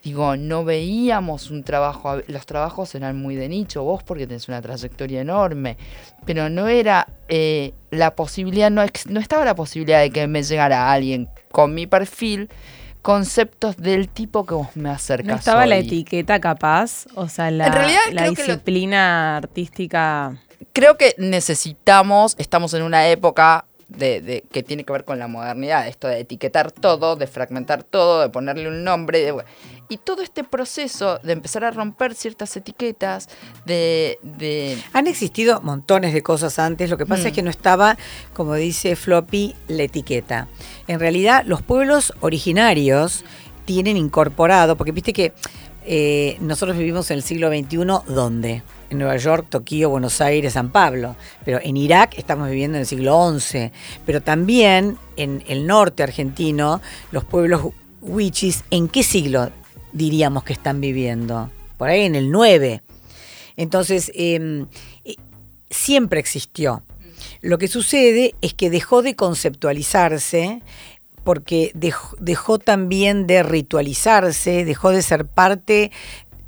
digo, 0.03 0.35
no 0.35 0.65
veíamos 0.65 1.49
un 1.49 1.63
trabajo, 1.63 2.17
los 2.27 2.45
trabajos 2.45 2.93
eran 2.93 3.17
muy 3.17 3.35
de 3.35 3.47
nicho, 3.47 3.83
vos 3.83 4.03
porque 4.03 4.27
tenés 4.27 4.47
una 4.49 4.61
trayectoria 4.61 5.21
enorme, 5.21 5.77
pero 6.25 6.49
no 6.49 6.67
era 6.67 7.07
eh, 7.29 7.73
la 7.89 8.15
posibilidad, 8.15 8.69
no, 8.69 8.83
no 9.07 9.19
estaba 9.19 9.45
la 9.45 9.55
posibilidad 9.55 10.01
de 10.01 10.11
que 10.11 10.27
me 10.27 10.43
llegara 10.43 10.91
alguien 10.91 11.29
con 11.51 11.73
mi 11.73 11.87
perfil 11.87 12.49
conceptos 13.01 13.77
del 13.77 14.09
tipo 14.09 14.45
que 14.45 14.55
vos 14.55 14.75
me 14.75 14.89
acercas. 14.89 15.27
No 15.27 15.35
estaba 15.35 15.65
la 15.65 15.77
etiqueta 15.77 16.39
capaz, 16.39 17.05
o 17.15 17.27
sea, 17.29 17.51
la, 17.51 17.69
la 18.11 18.29
disciplina 18.29 19.37
artística. 19.37 20.37
Creo 20.71 20.97
que 20.97 21.13
necesitamos, 21.17 22.35
estamos 22.39 22.73
en 22.73 22.83
una 22.83 23.07
época 23.07 23.65
de, 23.97 24.43
que 24.51 24.63
tiene 24.63 24.83
que 24.83 24.93
ver 24.93 25.03
con 25.03 25.19
la 25.19 25.27
modernidad, 25.27 25.87
esto 25.87 26.07
de 26.07 26.19
etiquetar 26.19 26.71
todo, 26.71 27.15
de 27.15 27.27
fragmentar 27.27 27.83
todo, 27.83 28.21
de 28.21 28.29
ponerle 28.29 28.67
un 28.67 28.83
nombre. 28.83 29.33
Y 29.89 29.97
todo 29.97 30.21
este 30.21 30.43
proceso 30.43 31.19
de 31.23 31.33
empezar 31.33 31.63
a 31.63 31.71
romper 31.71 32.15
ciertas 32.15 32.55
etiquetas, 32.55 33.29
de, 33.65 34.17
Han 34.93 35.07
existido 35.07 35.61
montones 35.61 36.13
de 36.13 36.21
cosas 36.21 36.59
antes, 36.59 36.89
lo 36.89 36.97
que 36.97 37.05
pasa 37.05 37.27
es 37.27 37.33
mm. 37.33 37.35
que 37.35 37.41
no 37.43 37.49
estaba, 37.49 37.97
como 38.33 38.55
dice 38.55 38.95
Floppy, 38.95 39.55
la 39.67 39.83
etiqueta. 39.83 40.47
En 40.87 40.99
realidad, 40.99 41.43
los 41.45 41.61
pueblos 41.61 42.13
originarios 42.21 43.23
tienen 43.65 43.97
incorporado, 43.97 44.75
porque 44.75 44.91
viste 44.91 45.13
que 45.13 45.33
eh, 45.85 46.37
nosotros 46.39 46.77
vivimos 46.77 47.11
en 47.11 47.17
el 47.17 47.23
siglo 47.23 47.49
XXI, 47.49 47.77
¿dónde? 48.13 48.63
en 48.93 48.99
Nueva 48.99 49.17
York, 49.17 49.47
Tokio, 49.49 49.89
Buenos 49.89 50.21
Aires, 50.21 50.53
San 50.53 50.71
Pablo. 50.71 51.15
Pero 51.43 51.59
en 51.61 51.75
Irak 51.75 52.13
estamos 52.17 52.49
viviendo 52.49 52.77
en 52.77 52.81
el 52.81 52.87
siglo 52.87 53.37
XI. 53.37 53.71
Pero 54.05 54.21
también 54.21 54.97
en 55.17 55.43
el 55.47 55.67
norte 55.67 56.03
argentino, 56.03 56.81
los 57.11 57.25
pueblos 57.25 57.73
huichis, 58.01 58.63
¿en 58.69 58.87
qué 58.87 59.03
siglo 59.03 59.49
diríamos 59.93 60.43
que 60.43 60.53
están 60.53 60.81
viviendo? 60.81 61.49
Por 61.77 61.89
ahí 61.89 62.01
en 62.01 62.15
el 62.15 62.31
9. 62.31 62.81
Entonces, 63.55 64.11
em, 64.15 64.67
eh, 65.05 65.15
siempre 65.69 66.19
existió. 66.19 66.83
Lo 67.41 67.57
que 67.57 67.67
sucede 67.67 68.35
es 68.41 68.53
que 68.53 68.69
dejó 68.69 69.01
de 69.01 69.15
conceptualizarse 69.15 70.61
porque 71.23 71.71
dejó, 71.73 72.17
dejó, 72.19 72.59
también 72.59 73.27
de 73.27 73.43
ritualizarse, 73.43 74.65
dejó 74.65 74.91
de 74.91 75.01
ser 75.01 75.25
parte 75.25 75.91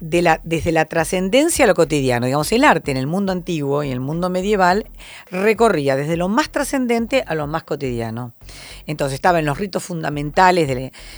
desde 0.09 0.71
la 0.71 0.85
trascendencia 0.85 1.65
a 1.65 1.67
lo 1.67 1.75
cotidiano. 1.75 2.25
Digamos, 2.25 2.51
el 2.51 2.63
arte 2.63 2.91
en 2.91 2.97
el 2.97 3.07
mundo 3.07 3.31
antiguo 3.31 3.83
y 3.83 3.87
en 3.87 3.93
el 3.93 3.99
mundo 3.99 4.29
medieval 4.29 4.85
recorría 5.31 5.95
desde 5.95 6.15
lo 6.15 6.27
más 6.27 6.51
trascendente 6.51 7.23
a 7.25 7.33
lo 7.35 7.47
más 7.47 7.63
cotidiano. 7.63 8.33
Entonces 8.85 9.15
estaba 9.15 9.39
en 9.39 9.45
los 9.45 9.57
ritos 9.57 9.83
fundamentales 9.83 10.67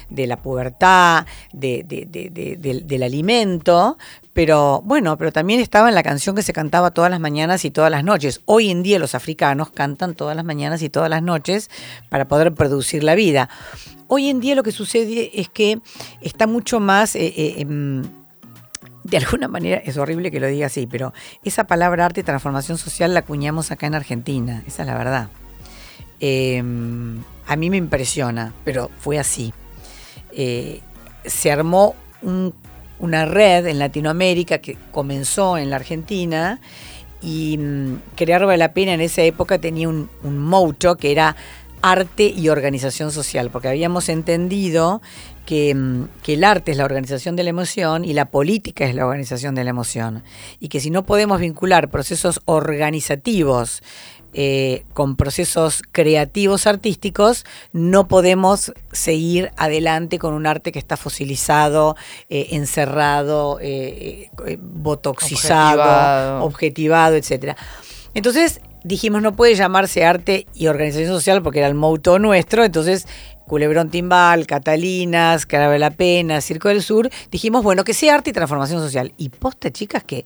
de, 0.09 0.27
la 0.27 0.37
pubertad, 0.37 1.25
del 1.53 3.03
alimento, 3.03 3.97
pero 4.31 4.81
bueno, 4.85 5.17
pero 5.17 5.31
también 5.31 5.59
estaba 5.59 5.89
en 5.89 5.95
la 5.95 6.03
canción 6.03 6.35
que 6.35 6.43
se 6.43 6.53
cantaba 6.53 6.91
todas 6.91 7.11
las 7.11 7.19
mañanas 7.19 7.65
y 7.65 7.71
todas 7.71 7.91
las 7.91 8.03
noches. 8.03 8.41
Hoy 8.45 8.69
en 8.69 8.83
día 8.83 8.99
los 8.99 9.15
africanos 9.15 9.71
cantan 9.71 10.15
todas 10.15 10.35
las 10.35 10.45
mañanas 10.45 10.81
y 10.81 10.89
todas 10.89 11.09
las 11.09 11.23
noches 11.23 11.69
para 12.09 12.27
poder 12.27 12.53
producir 12.53 13.03
la 13.03 13.15
vida. 13.15 13.49
Hoy 14.07 14.29
en 14.29 14.39
día 14.39 14.55
lo 14.55 14.63
que 14.63 14.71
sucede 14.71 15.31
es 15.33 15.49
que 15.49 15.79
está 16.21 16.47
mucho 16.47 16.79
más... 16.79 17.15
Eh, 17.15 17.33
eh, 17.35 17.55
em, 17.57 18.03
de 19.09 19.17
alguna 19.17 19.47
manera 19.47 19.77
es 19.77 19.97
horrible 19.97 20.31
que 20.31 20.39
lo 20.39 20.47
diga 20.47 20.67
así, 20.67 20.87
pero 20.87 21.13
esa 21.43 21.65
palabra 21.65 22.05
arte 22.05 22.21
y 22.21 22.23
transformación 22.23 22.77
social 22.77 23.13
la 23.13 23.21
acuñamos 23.21 23.71
acá 23.71 23.87
en 23.87 23.95
Argentina, 23.95 24.63
esa 24.67 24.83
es 24.83 24.87
la 24.87 24.97
verdad. 24.97 25.29
Em, 26.19 27.23
a 27.45 27.55
mí 27.55 27.69
me 27.69 27.77
impresiona, 27.77 28.53
pero 28.65 28.89
fue 28.99 29.19
así. 29.19 29.53
Eh, 30.31 30.81
se 31.25 31.51
armó 31.51 31.95
un 32.21 32.53
una 32.99 33.25
red 33.25 33.67
en 33.67 33.79
Latinoamérica 33.79 34.59
que 34.59 34.77
comenzó 34.91 35.57
en 35.57 35.69
la 35.69 35.75
Argentina 35.75 36.59
y 37.21 37.57
mm, 37.57 37.95
Crear 38.15 38.45
Vale 38.45 38.57
la 38.57 38.73
Pena 38.73 38.93
en 38.93 39.01
esa 39.01 39.21
época 39.23 39.59
tenía 39.59 39.89
un, 39.89 40.09
un 40.23 40.37
motto 40.37 40.95
que 40.97 41.11
era 41.11 41.35
arte 41.91 42.33
y 42.35 42.49
organización 42.49 43.11
social, 43.11 43.49
porque 43.49 43.67
habíamos 43.67 44.09
entendido 44.09 45.01
que, 45.45 45.73
mm, 45.73 46.09
que 46.23 46.33
el 46.33 46.43
arte 46.43 46.71
es 46.71 46.77
la 46.77 46.85
organización 46.85 47.35
de 47.35 47.43
la 47.43 47.49
emoción 47.49 48.03
y 48.05 48.13
la 48.13 48.25
política 48.25 48.85
es 48.85 48.95
la 48.95 49.05
organización 49.05 49.55
de 49.55 49.63
la 49.63 49.69
emoción. 49.69 50.23
Y 50.59 50.69
que 50.69 50.79
si 50.79 50.89
no 50.89 51.05
podemos 51.05 51.39
vincular 51.39 51.89
procesos 51.89 52.41
organizativos 52.45 53.81
eh, 54.33 54.83
con 54.93 55.15
procesos 55.15 55.81
creativos 55.91 56.67
artísticos, 56.67 57.45
no 57.71 58.07
podemos 58.07 58.73
seguir 58.91 59.51
adelante 59.57 60.19
con 60.19 60.33
un 60.33 60.45
arte 60.45 60.71
que 60.71 60.79
está 60.79 60.97
fosilizado, 60.97 61.95
eh, 62.29 62.49
encerrado, 62.51 63.57
eh, 63.61 64.29
botoxizado, 64.59 65.81
Objetivado. 65.81 66.43
objetivado, 66.43 67.15
etc. 67.15 67.57
Entonces 68.13 68.61
dijimos, 68.87 69.21
no 69.21 69.35
puede 69.35 69.55
llamarse 69.55 70.05
arte 70.05 70.47
y 70.53 70.67
organización 70.67 71.09
social 71.09 71.41
porque 71.43 71.59
era 71.59 71.67
el 71.67 71.75
moto 71.75 72.19
nuestro, 72.19 72.63
entonces 72.63 73.07
Culebrón 73.47 73.89
Timbal, 73.89 74.45
Catalinas, 74.45 75.45
Carabe 75.45 75.79
la 75.79 75.91
Pena, 75.91 76.41
Circo 76.41 76.67
del 76.69 76.81
Sur, 76.81 77.09
dijimos, 77.31 77.63
bueno, 77.63 77.83
que 77.83 77.93
sea 77.93 78.15
arte 78.15 78.29
y 78.31 78.33
transformación 78.33 78.79
social. 78.81 79.13
Y 79.17 79.29
posta, 79.29 79.71
chicas, 79.71 80.03
que 80.03 80.25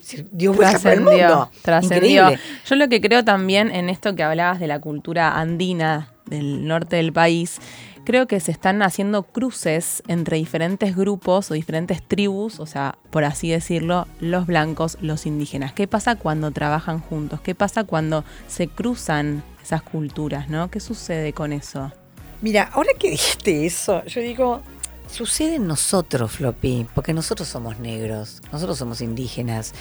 se 0.00 0.26
dio 0.32 0.52
vuelta 0.52 0.78
por 0.80 0.92
el 0.92 0.98
Trascendió, 1.04 1.28
mundo. 1.28 1.50
trascendió. 1.62 2.22
Increíble. 2.24 2.40
Yo 2.66 2.74
lo 2.74 2.88
que 2.88 3.00
creo 3.00 3.24
también 3.24 3.70
en 3.70 3.88
esto 3.88 4.16
que 4.16 4.24
hablabas 4.24 4.58
de 4.58 4.66
la 4.66 4.80
cultura 4.80 5.38
andina 5.38 6.08
del 6.26 6.66
norte 6.66 6.96
del 6.96 7.12
país, 7.12 7.60
creo 8.04 8.26
que 8.26 8.40
se 8.40 8.50
están 8.50 8.82
haciendo 8.82 9.22
cruces 9.22 10.02
entre 10.08 10.36
diferentes 10.36 10.96
grupos 10.96 11.50
o 11.50 11.54
diferentes 11.54 12.02
tribus, 12.02 12.60
o 12.60 12.66
sea, 12.66 12.98
por 13.10 13.24
así 13.24 13.50
decirlo, 13.50 14.06
los 14.20 14.46
blancos, 14.46 14.98
los 15.00 15.26
indígenas. 15.26 15.72
¿Qué 15.72 15.86
pasa 15.86 16.16
cuando 16.16 16.50
trabajan 16.50 17.00
juntos? 17.00 17.40
¿Qué 17.40 17.54
pasa 17.54 17.84
cuando 17.84 18.24
se 18.48 18.68
cruzan 18.68 19.42
esas 19.62 19.82
culturas, 19.82 20.48
no? 20.48 20.70
¿Qué 20.70 20.80
sucede 20.80 21.32
con 21.32 21.52
eso? 21.52 21.92
Mira, 22.40 22.70
ahora 22.72 22.90
que 22.98 23.10
dijiste 23.10 23.66
eso, 23.66 24.04
yo 24.06 24.20
digo, 24.20 24.62
sucede 25.08 25.56
en 25.56 25.66
nosotros, 25.68 26.32
Floppy, 26.32 26.86
porque 26.94 27.12
nosotros 27.12 27.48
somos 27.48 27.78
negros, 27.78 28.42
nosotros 28.50 28.78
somos 28.78 29.00
indígenas. 29.00 29.74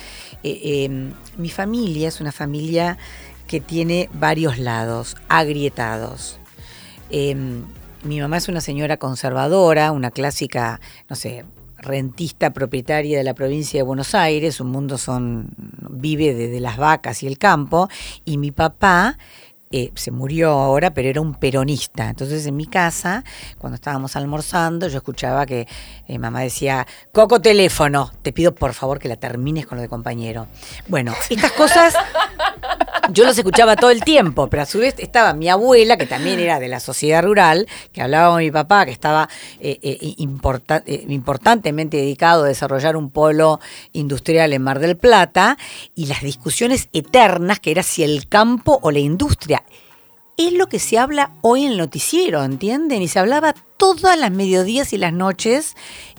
Eh, 0.44 0.60
eh, 0.64 1.12
mi 1.38 1.50
familia 1.50 2.08
es 2.08 2.22
una 2.22 2.32
familia 2.32 2.98
que 3.48 3.60
tiene 3.60 4.10
varios 4.14 4.60
lados, 4.60 5.18
agrietados. 5.28 6.38
Eh, 7.10 7.36
mi 8.04 8.20
mamá 8.20 8.38
es 8.38 8.48
una 8.48 8.62
señora 8.62 8.98
conservadora, 8.98 9.92
una 9.92 10.12
clásica, 10.12 10.80
no 11.10 11.16
sé, 11.16 11.46
rentista 11.78 12.52
propietaria 12.52 13.18
de 13.18 13.24
la 13.24 13.34
provincia 13.34 13.80
de 13.80 13.84
Buenos 13.84 14.14
Aires, 14.16 14.60
un 14.60 14.72
mundo 14.72 14.98
son 14.98 15.50
vive 15.90 16.34
de, 16.34 16.48
de 16.48 16.60
las 16.60 16.78
vacas 16.78 17.24
y 17.24 17.28
el 17.28 17.38
campo, 17.38 17.90
y 18.26 18.38
mi 18.38 18.52
papá 18.52 19.18
eh, 19.72 19.92
se 19.96 20.12
murió 20.12 20.50
ahora, 20.52 20.94
pero 20.94 21.10
era 21.10 21.22
un 21.22 21.36
peronista. 21.36 22.10
Entonces 22.10 22.46
en 22.46 22.56
mi 22.56 22.66
casa, 22.68 23.24
cuando 23.58 23.76
estábamos 23.76 24.16
almorzando, 24.16 24.88
yo 24.88 24.98
escuchaba 24.98 25.46
que 25.46 25.68
eh, 26.08 26.20
mamá 26.20 26.42
decía, 26.42 26.86
Coco 27.12 27.42
teléfono, 27.42 28.12
te 28.22 28.34
pido 28.34 28.54
por 28.54 28.74
favor 28.74 29.00
que 29.00 29.08
la 29.08 29.16
termines 29.16 29.66
con 29.66 29.78
lo 29.78 29.82
de 29.82 29.90
compañero. 29.90 30.48
Bueno, 30.88 31.14
estas 31.30 31.52
cosas 31.54 31.94
yo 33.12 33.26
los 33.26 33.38
escuchaba 33.38 33.76
todo 33.76 33.90
el 33.90 34.04
tiempo, 34.04 34.48
pero 34.48 34.64
a 34.64 34.66
su 34.66 34.80
vez 34.80 34.96
estaba 34.98 35.34
mi 35.34 35.50
abuela, 35.50 35.98
que 35.98 36.06
también 36.06 36.40
era 36.40 36.60
de 36.60 36.68
la 36.68 36.80
sociedad 36.80 37.24
rural, 37.24 37.68
que 37.92 38.02
hablaba 38.02 38.34
con 38.34 38.40
mi 38.40 38.52
papá, 38.52 38.86
que 38.86 38.92
estaba 38.92 39.28
eh, 39.60 39.98
importa- 40.18 40.84
importantemente 40.86 41.98
dedicado 41.98 42.44
a 42.44 42.48
desarrollar 42.48 42.96
un 42.96 43.10
polo 43.10 43.60
industrial 43.92 44.54
en 44.54 44.62
Mar 44.62 44.80
del 44.80 44.98
Plata, 44.98 45.58
y 45.96 46.06
las 46.06 46.22
discusiones 46.22 46.90
eternas, 46.94 47.60
que 47.60 47.72
era 47.72 47.84
si 47.84 48.04
el 48.04 48.28
campo 48.28 48.80
o 48.82 48.92
la 48.92 49.00
industria. 49.00 49.61
Es 50.38 50.54
lo 50.54 50.68
que 50.68 50.80
se 50.80 50.98
habla 50.98 51.32
hoy 51.42 51.66
en 51.66 51.74
el 51.74 51.78
noticiero, 51.78 52.44
¿entienden? 52.44 53.02
Y 53.02 53.08
se 53.08 53.20
hablaba 53.20 53.54
todas 53.78 54.18
las 54.18 54.32
mediodías 54.32 54.92
y 54.94 54.98
las 54.98 55.14
noches 55.14 55.76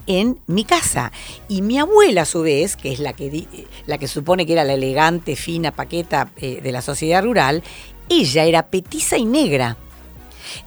en 0.07 0.39
mi 0.47 0.63
casa. 0.63 1.11
Y 1.49 1.61
mi 1.61 1.77
abuela, 1.77 2.21
a 2.21 2.25
su 2.25 2.41
vez, 2.41 2.77
que 2.77 2.93
es 2.93 2.99
la 2.99 3.13
que, 3.13 3.45
la 3.85 3.97
que 3.97 4.07
supone 4.07 4.45
que 4.45 4.53
era 4.53 4.63
la 4.63 4.73
elegante, 4.73 5.35
fina 5.35 5.71
paqueta 5.71 6.29
eh, 6.37 6.61
de 6.61 6.71
la 6.71 6.81
sociedad 6.81 7.23
rural, 7.23 7.63
ella 8.07 8.45
era 8.45 8.67
petiza 8.67 9.17
y 9.17 9.25
negra. 9.25 9.77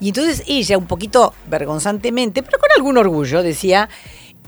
Y 0.00 0.08
entonces 0.08 0.42
ella, 0.46 0.76
un 0.76 0.86
poquito 0.86 1.32
vergonzantemente, 1.48 2.42
pero 2.42 2.58
con 2.58 2.68
algún 2.76 2.98
orgullo, 2.98 3.42
decía, 3.42 3.88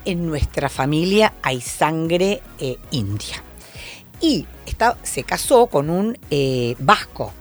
en 0.04 0.26
nuestra 0.26 0.68
familia 0.68 1.32
hay 1.42 1.60
sangre 1.62 2.42
eh, 2.58 2.76
india. 2.90 3.42
Y 4.20 4.46
está- 4.66 4.98
se 5.02 5.22
casó 5.22 5.66
con 5.68 5.88
un 5.88 6.18
eh, 6.30 6.74
vasco. 6.78 7.32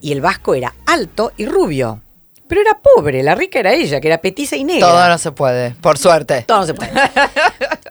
Y 0.00 0.12
el 0.12 0.20
vasco 0.20 0.54
era 0.54 0.74
alto 0.86 1.32
y 1.36 1.46
rubio. 1.46 2.00
Pero 2.48 2.62
era 2.62 2.80
pobre, 2.80 3.22
la 3.22 3.36
rica 3.36 3.60
era 3.60 3.74
ella, 3.74 4.00
que 4.00 4.08
era 4.08 4.18
petiza 4.18 4.56
y 4.56 4.64
negra. 4.64 4.88
Todo 4.88 5.08
no 5.08 5.18
se 5.18 5.30
puede, 5.30 5.70
por 5.80 5.98
suerte. 5.98 6.42
Todo 6.48 6.60
no 6.60 6.66
se 6.66 6.74
puede. 6.74 6.90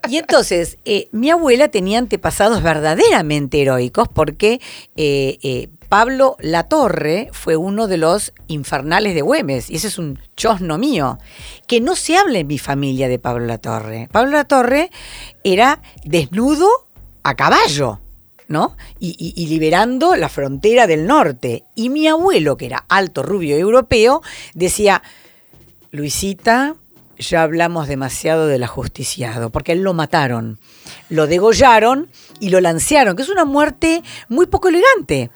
Y 0.09 0.17
entonces, 0.17 0.77
eh, 0.85 1.07
mi 1.11 1.29
abuela 1.29 1.69
tenía 1.69 1.99
antepasados 1.99 2.63
verdaderamente 2.63 3.61
heroicos 3.61 4.07
porque 4.07 4.59
eh, 4.95 5.37
eh, 5.43 5.69
Pablo 5.87 6.35
Latorre 6.39 7.29
fue 7.31 7.55
uno 7.55 7.87
de 7.87 7.97
los 7.97 8.33
infernales 8.47 9.15
de 9.15 9.21
Güemes, 9.21 9.69
y 9.69 9.75
ese 9.75 9.87
es 9.87 9.97
un 9.97 10.19
chosno 10.35 10.77
mío, 10.77 11.19
que 11.67 11.79
no 11.79 11.95
se 11.95 12.17
habla 12.17 12.39
en 12.39 12.47
mi 12.47 12.59
familia 12.59 13.07
de 13.07 13.17
Pablo 13.17 13.45
Latorre. 13.45 14.07
Pablo 14.11 14.31
Latorre 14.31 14.91
era 15.43 15.81
desnudo 16.03 16.67
a 17.23 17.35
caballo. 17.35 17.99
¿No? 18.49 18.75
Y, 18.99 19.15
y- 19.37 19.47
liberando 19.47 20.15
la 20.17 20.27
frontera 20.27 20.87
del 20.87 21.05
norte. 21.07 21.63
Y 21.75 21.89
mi 21.89 22.07
abuelo, 22.07 22.57
que 22.57 22.65
era 22.65 22.83
alto, 22.89 23.23
rubio 23.23 23.55
europeo, 23.55 24.21
decía, 24.53 25.01
Luisita, 25.91 26.75
ya 27.19 27.43
hablamos 27.43 27.87
demasiado 27.87 28.47
del 28.47 28.63
ajusticiado, 28.63 29.49
porque 29.49 29.73
él 29.73 29.81
lo 29.81 29.93
mataron, 29.93 30.57
lo 31.09 31.27
degollaron 31.27 32.09
y 32.39 32.49
lo 32.49 32.61
lancearon, 32.61 33.15
que 33.15 33.23
es 33.23 33.29
una 33.29 33.43
muerte 33.43 34.01
muy 34.29 34.47
poco 34.47 34.69
elegante. 34.69 35.29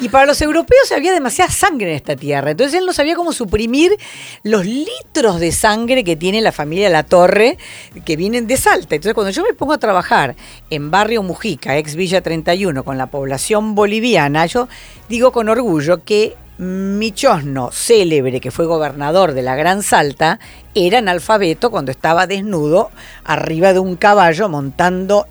Y 0.00 0.10
para 0.10 0.26
los 0.26 0.40
europeos 0.42 0.92
había 0.92 1.12
demasiada 1.12 1.50
sangre 1.50 1.90
en 1.90 1.96
esta 1.96 2.14
tierra, 2.14 2.50
entonces 2.50 2.78
él 2.78 2.86
no 2.86 2.92
sabía 2.92 3.16
cómo 3.16 3.32
suprimir 3.32 3.96
los 4.42 4.66
litros 4.66 5.40
de 5.40 5.50
sangre 5.50 6.04
que 6.04 6.14
tiene 6.14 6.40
la 6.42 6.52
familia 6.52 6.90
La 6.90 7.02
Torre, 7.02 7.58
que 8.04 8.16
vienen 8.16 8.46
de 8.46 8.56
Salta. 8.58 8.94
Entonces 8.94 9.14
cuando 9.14 9.30
yo 9.30 9.42
me 9.42 9.54
pongo 9.54 9.72
a 9.72 9.78
trabajar 9.78 10.36
en 10.68 10.90
Barrio 10.90 11.22
Mujica, 11.22 11.78
ex 11.78 11.96
Villa 11.96 12.20
31, 12.20 12.84
con 12.84 12.98
la 12.98 13.06
población 13.06 13.74
boliviana, 13.74 14.44
yo 14.46 14.68
digo 15.08 15.32
con 15.32 15.48
orgullo 15.48 16.04
que 16.04 16.36
mi 16.58 17.12
chosno 17.12 17.70
célebre, 17.72 18.40
que 18.40 18.50
fue 18.50 18.66
gobernador 18.66 19.32
de 19.32 19.42
la 19.42 19.56
Gran 19.56 19.82
Salta, 19.82 20.40
era 20.74 20.98
analfabeto 20.98 21.70
cuando 21.70 21.90
estaba 21.90 22.26
desnudo 22.26 22.90
arriba 23.24 23.72
de 23.72 23.78
un 23.78 23.96
caballo 23.96 24.48
montando 24.48 25.26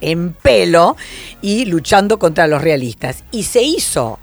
en 0.00 0.32
pelo 0.32 0.96
y 1.42 1.66
luchando 1.66 2.18
contra 2.18 2.46
los 2.46 2.62
realistas. 2.62 3.24
Y 3.30 3.44
se 3.44 3.62
hizo 3.62 4.18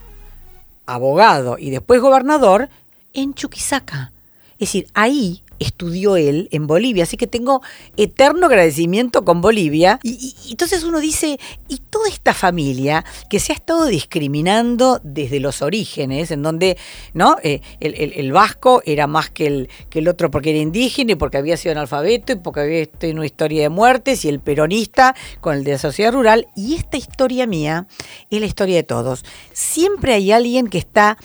abogado 0.87 1.57
y 1.59 1.69
después 1.69 2.01
gobernador 2.01 2.69
en 3.13 3.33
Chuquisaca. 3.33 4.11
Es 4.53 4.69
decir, 4.69 4.87
ahí 4.95 5.43
estudió 5.59 6.17
él 6.17 6.49
en 6.51 6.67
Bolivia, 6.67 7.03
así 7.03 7.17
que 7.17 7.27
tengo 7.27 7.61
eterno 7.95 8.47
agradecimiento 8.47 9.25
con 9.25 9.41
Bolivia. 9.41 9.99
Y, 10.03 10.35
entonces 10.49 10.83
uno 10.83 10.99
dice, 10.99 11.39
y 11.67 11.77
toda 11.89 12.09
esta 12.09 12.33
familia 12.33 13.05
que 13.29 13.39
se 13.39 13.53
ha 13.53 13.55
estado 13.55 13.85
discriminando 13.85 14.99
desde 15.03 15.39
los 15.39 15.61
orígenes, 15.61 16.31
en 16.31 16.41
donde 16.43 16.77
¿no? 17.13 17.37
Eh, 17.43 17.61
el, 17.79 18.31
vasco 18.31 18.81
era 18.85 19.07
más 19.07 19.29
que 19.29 19.47
el, 19.47 19.69
que 19.89 19.99
el 19.99 20.07
otro 20.07 20.29
porque 20.29 20.51
era 20.51 20.59
indígena 20.59 21.13
y 21.13 21.15
porque 21.15 21.37
había 21.37 21.57
sido 21.57 21.73
analfabeto 21.73 22.33
y 22.33 22.35
porque 22.35 22.59
había 22.61 22.85
tenido 22.85 23.17
una 23.17 23.25
historia 23.25 23.63
de 23.63 23.69
muertes, 23.69 24.25
y 24.25 24.29
el 24.29 24.39
peronista 24.39 25.15
con 25.41 25.55
el 25.55 25.63
de 25.63 25.73
la 25.73 25.77
sociedad 25.77 26.13
rural. 26.13 26.47
Y 26.55 26.75
esta 26.75 26.97
historia 26.97 27.47
mía 27.47 27.87
es 28.29 28.39
la 28.39 28.45
historia 28.45 28.75
de 28.75 28.83
todos. 28.83 29.25
Siempre 29.53 30.13
hay 30.13 30.31
alguien 30.31 30.67
que 30.67 30.77
está 30.77 31.17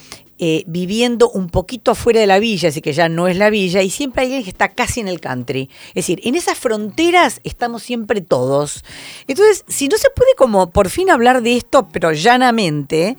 eh, 0.44 0.64
viviendo 0.66 1.30
un 1.30 1.48
poquito 1.48 1.92
afuera 1.92 2.18
de 2.18 2.26
la 2.26 2.40
villa, 2.40 2.70
así 2.70 2.80
que 2.80 2.92
ya 2.92 3.08
no 3.08 3.28
es 3.28 3.36
la 3.36 3.48
villa, 3.48 3.80
y 3.80 3.90
siempre 3.90 4.22
hay 4.22 4.26
alguien 4.26 4.42
que 4.42 4.50
está 4.50 4.70
casi 4.70 4.98
en 4.98 5.06
el 5.06 5.20
country. 5.20 5.70
Es 5.90 5.94
decir, 5.94 6.20
en 6.24 6.34
esas 6.34 6.58
fronteras 6.58 7.40
estamos 7.44 7.84
siempre 7.84 8.22
todos. 8.22 8.84
Entonces, 9.28 9.64
si 9.68 9.86
no 9.86 9.96
se 9.96 10.10
puede 10.10 10.34
como 10.36 10.70
por 10.70 10.90
fin 10.90 11.10
hablar 11.10 11.42
de 11.42 11.56
esto, 11.56 11.86
pero 11.92 12.10
llanamente, 12.10 13.16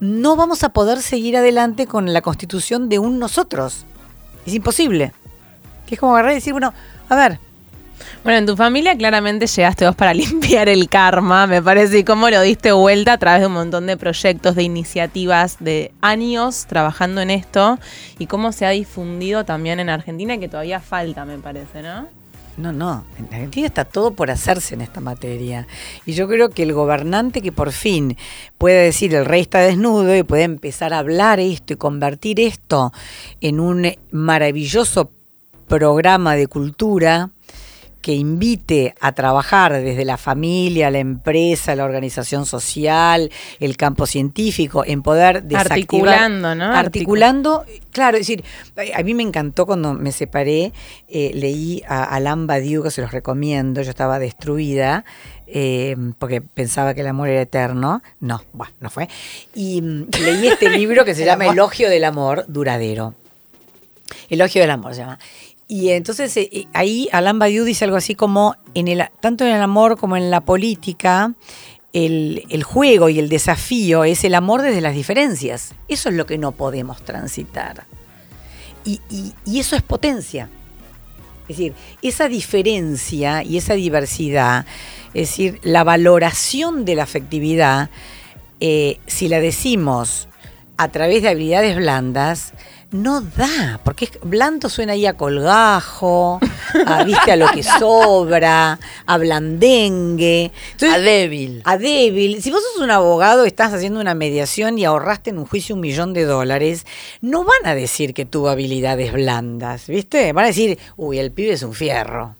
no 0.00 0.34
vamos 0.34 0.64
a 0.64 0.72
poder 0.72 1.00
seguir 1.00 1.36
adelante 1.36 1.86
con 1.86 2.12
la 2.12 2.22
constitución 2.22 2.88
de 2.88 2.98
un 2.98 3.20
nosotros. 3.20 3.86
Es 4.44 4.52
imposible. 4.52 5.12
Que 5.86 5.94
es 5.94 6.00
como 6.00 6.14
agarrar 6.14 6.32
y 6.32 6.36
decir, 6.36 6.54
bueno, 6.54 6.74
a 7.08 7.14
ver, 7.14 7.38
Bueno, 8.22 8.38
en 8.38 8.46
tu 8.46 8.56
familia 8.56 8.96
claramente 8.96 9.46
llegaste 9.46 9.86
vos 9.86 9.96
para 9.96 10.14
limpiar 10.14 10.68
el 10.68 10.88
karma, 10.88 11.46
me 11.46 11.62
parece, 11.62 11.98
y 11.98 12.04
cómo 12.04 12.30
lo 12.30 12.40
diste 12.40 12.72
vuelta 12.72 13.14
a 13.14 13.18
través 13.18 13.40
de 13.40 13.46
un 13.46 13.54
montón 13.54 13.86
de 13.86 13.96
proyectos, 13.96 14.54
de 14.54 14.62
iniciativas, 14.62 15.56
de 15.60 15.92
años 16.00 16.66
trabajando 16.66 17.20
en 17.20 17.30
esto, 17.30 17.78
y 18.18 18.26
cómo 18.26 18.52
se 18.52 18.66
ha 18.66 18.70
difundido 18.70 19.44
también 19.44 19.80
en 19.80 19.90
Argentina, 19.90 20.38
que 20.38 20.48
todavía 20.48 20.80
falta, 20.80 21.24
me 21.24 21.38
parece, 21.38 21.82
¿no? 21.82 22.06
No, 22.56 22.72
no, 22.72 23.04
en 23.18 23.24
Argentina 23.26 23.66
está 23.66 23.84
todo 23.84 24.12
por 24.12 24.30
hacerse 24.30 24.74
en 24.74 24.80
esta 24.80 25.00
materia. 25.00 25.66
Y 26.06 26.12
yo 26.12 26.28
creo 26.28 26.50
que 26.50 26.62
el 26.62 26.72
gobernante 26.72 27.42
que 27.42 27.50
por 27.50 27.72
fin 27.72 28.16
puede 28.58 28.84
decir 28.84 29.12
el 29.14 29.24
rey 29.24 29.40
está 29.40 29.58
desnudo 29.58 30.14
y 30.14 30.22
puede 30.22 30.44
empezar 30.44 30.94
a 30.94 30.98
hablar 30.98 31.40
esto 31.40 31.72
y 31.72 31.76
convertir 31.76 32.38
esto 32.38 32.92
en 33.40 33.58
un 33.58 33.92
maravilloso 34.12 35.10
programa 35.66 36.36
de 36.36 36.46
cultura 36.46 37.30
que 38.04 38.12
invite 38.12 38.94
a 39.00 39.12
trabajar 39.12 39.72
desde 39.72 40.04
la 40.04 40.18
familia, 40.18 40.90
la 40.90 40.98
empresa, 40.98 41.74
la 41.74 41.86
organización 41.86 42.44
social, 42.44 43.30
el 43.60 43.78
campo 43.78 44.04
científico, 44.04 44.84
en 44.86 45.00
poder 45.02 45.42
desactivar, 45.44 45.72
Articulando, 45.72 46.54
¿no? 46.54 46.64
Articulando, 46.66 47.64
claro, 47.92 48.18
es 48.18 48.26
decir, 48.26 48.44
a 48.94 49.02
mí 49.02 49.14
me 49.14 49.22
encantó 49.22 49.64
cuando 49.64 49.94
me 49.94 50.12
separé, 50.12 50.74
eh, 51.08 51.30
leí 51.32 51.82
a 51.88 52.04
Alain 52.04 52.46
Badiou, 52.46 52.82
que 52.82 52.90
se 52.90 53.00
los 53.00 53.10
recomiendo, 53.10 53.80
yo 53.80 53.88
estaba 53.88 54.18
destruida, 54.18 55.06
eh, 55.46 55.96
porque 56.18 56.42
pensaba 56.42 56.92
que 56.92 57.00
el 57.00 57.06
amor 57.06 57.30
era 57.30 57.40
eterno, 57.40 58.02
no, 58.20 58.44
bueno, 58.52 58.74
no 58.80 58.90
fue, 58.90 59.08
y 59.54 59.80
mm, 59.80 60.08
leí 60.22 60.48
este 60.48 60.68
libro 60.68 61.06
que 61.06 61.14
se 61.14 61.24
llama 61.24 61.46
Elogio 61.46 61.88
del 61.88 62.04
Amor 62.04 62.44
Duradero. 62.48 63.14
Elogio 64.28 64.60
del 64.60 64.70
Amor 64.72 64.94
se 64.94 65.00
llama. 65.00 65.18
Y 65.66 65.90
entonces 65.90 66.36
eh, 66.36 66.48
eh, 66.52 66.66
ahí 66.72 67.08
Alain 67.12 67.38
Badiou 67.38 67.64
dice 67.64 67.84
algo 67.84 67.96
así 67.96 68.14
como, 68.14 68.56
en 68.74 68.88
el, 68.88 69.04
tanto 69.20 69.44
en 69.44 69.54
el 69.54 69.62
amor 69.62 69.98
como 69.98 70.16
en 70.16 70.30
la 70.30 70.42
política, 70.42 71.34
el, 71.92 72.44
el, 72.50 72.62
juego 72.64 73.08
y 73.08 73.18
el 73.18 73.28
desafío 73.28 74.04
es 74.04 74.24
el 74.24 74.34
amor 74.34 74.62
desde 74.62 74.80
las 74.80 74.94
diferencias. 74.94 75.74
Eso 75.88 76.08
es 76.08 76.14
lo 76.14 76.26
que 76.26 76.38
no 76.38 76.52
podemos 76.52 77.02
transitar. 77.02 77.84
Y, 78.84 79.00
y, 79.10 79.58
eso 79.58 79.76
es 79.76 79.82
potencia. 79.82 80.48
Es 81.48 81.56
decir, 81.56 81.74
esa 82.02 82.28
diferencia 82.28 83.42
y 83.42 83.56
esa 83.56 83.74
diversidad, 83.74 84.66
es 85.14 85.28
decir, 85.30 85.60
la 85.62 85.84
valoración 85.84 86.84
de 86.84 86.94
la 86.94 87.04
afectividad, 87.04 87.90
eh, 88.60 88.98
si 89.06 89.28
la 89.28 89.40
decimos 89.40 90.28
a 90.76 90.88
través 90.88 91.22
de 91.22 91.28
habilidades 91.28 91.76
blandas, 91.76 92.52
no 92.94 93.20
da, 93.20 93.80
porque 93.82 94.08
blando 94.22 94.68
suena 94.68 94.92
ahí 94.92 95.04
a 95.04 95.14
colgajo, 95.14 96.38
a, 96.86 97.02
viste 97.02 97.32
a 97.32 97.36
lo 97.36 97.48
que 97.50 97.64
sobra, 97.64 98.78
a 99.04 99.18
blandengue. 99.18 100.52
Entonces, 100.70 100.96
a 100.96 101.00
débil. 101.00 101.60
A 101.64 101.76
débil. 101.76 102.40
Si 102.40 102.52
vos 102.52 102.62
sos 102.62 102.80
un 102.80 102.92
abogado, 102.92 103.46
estás 103.46 103.72
haciendo 103.72 103.98
una 103.98 104.14
mediación 104.14 104.78
y 104.78 104.84
ahorraste 104.84 105.30
en 105.30 105.38
un 105.38 105.46
juicio 105.46 105.74
un 105.74 105.80
millón 105.80 106.12
de 106.12 106.24
dólares, 106.24 106.86
no 107.20 107.42
van 107.42 107.64
a 107.64 107.74
decir 107.74 108.14
que 108.14 108.26
tuvo 108.26 108.48
habilidades 108.48 109.12
blandas, 109.12 109.88
¿viste? 109.88 110.32
Van 110.32 110.44
a 110.44 110.48
decir, 110.48 110.78
uy, 110.96 111.18
el 111.18 111.32
pibe 111.32 111.54
es 111.54 111.64
un 111.64 111.74
fierro. 111.74 112.36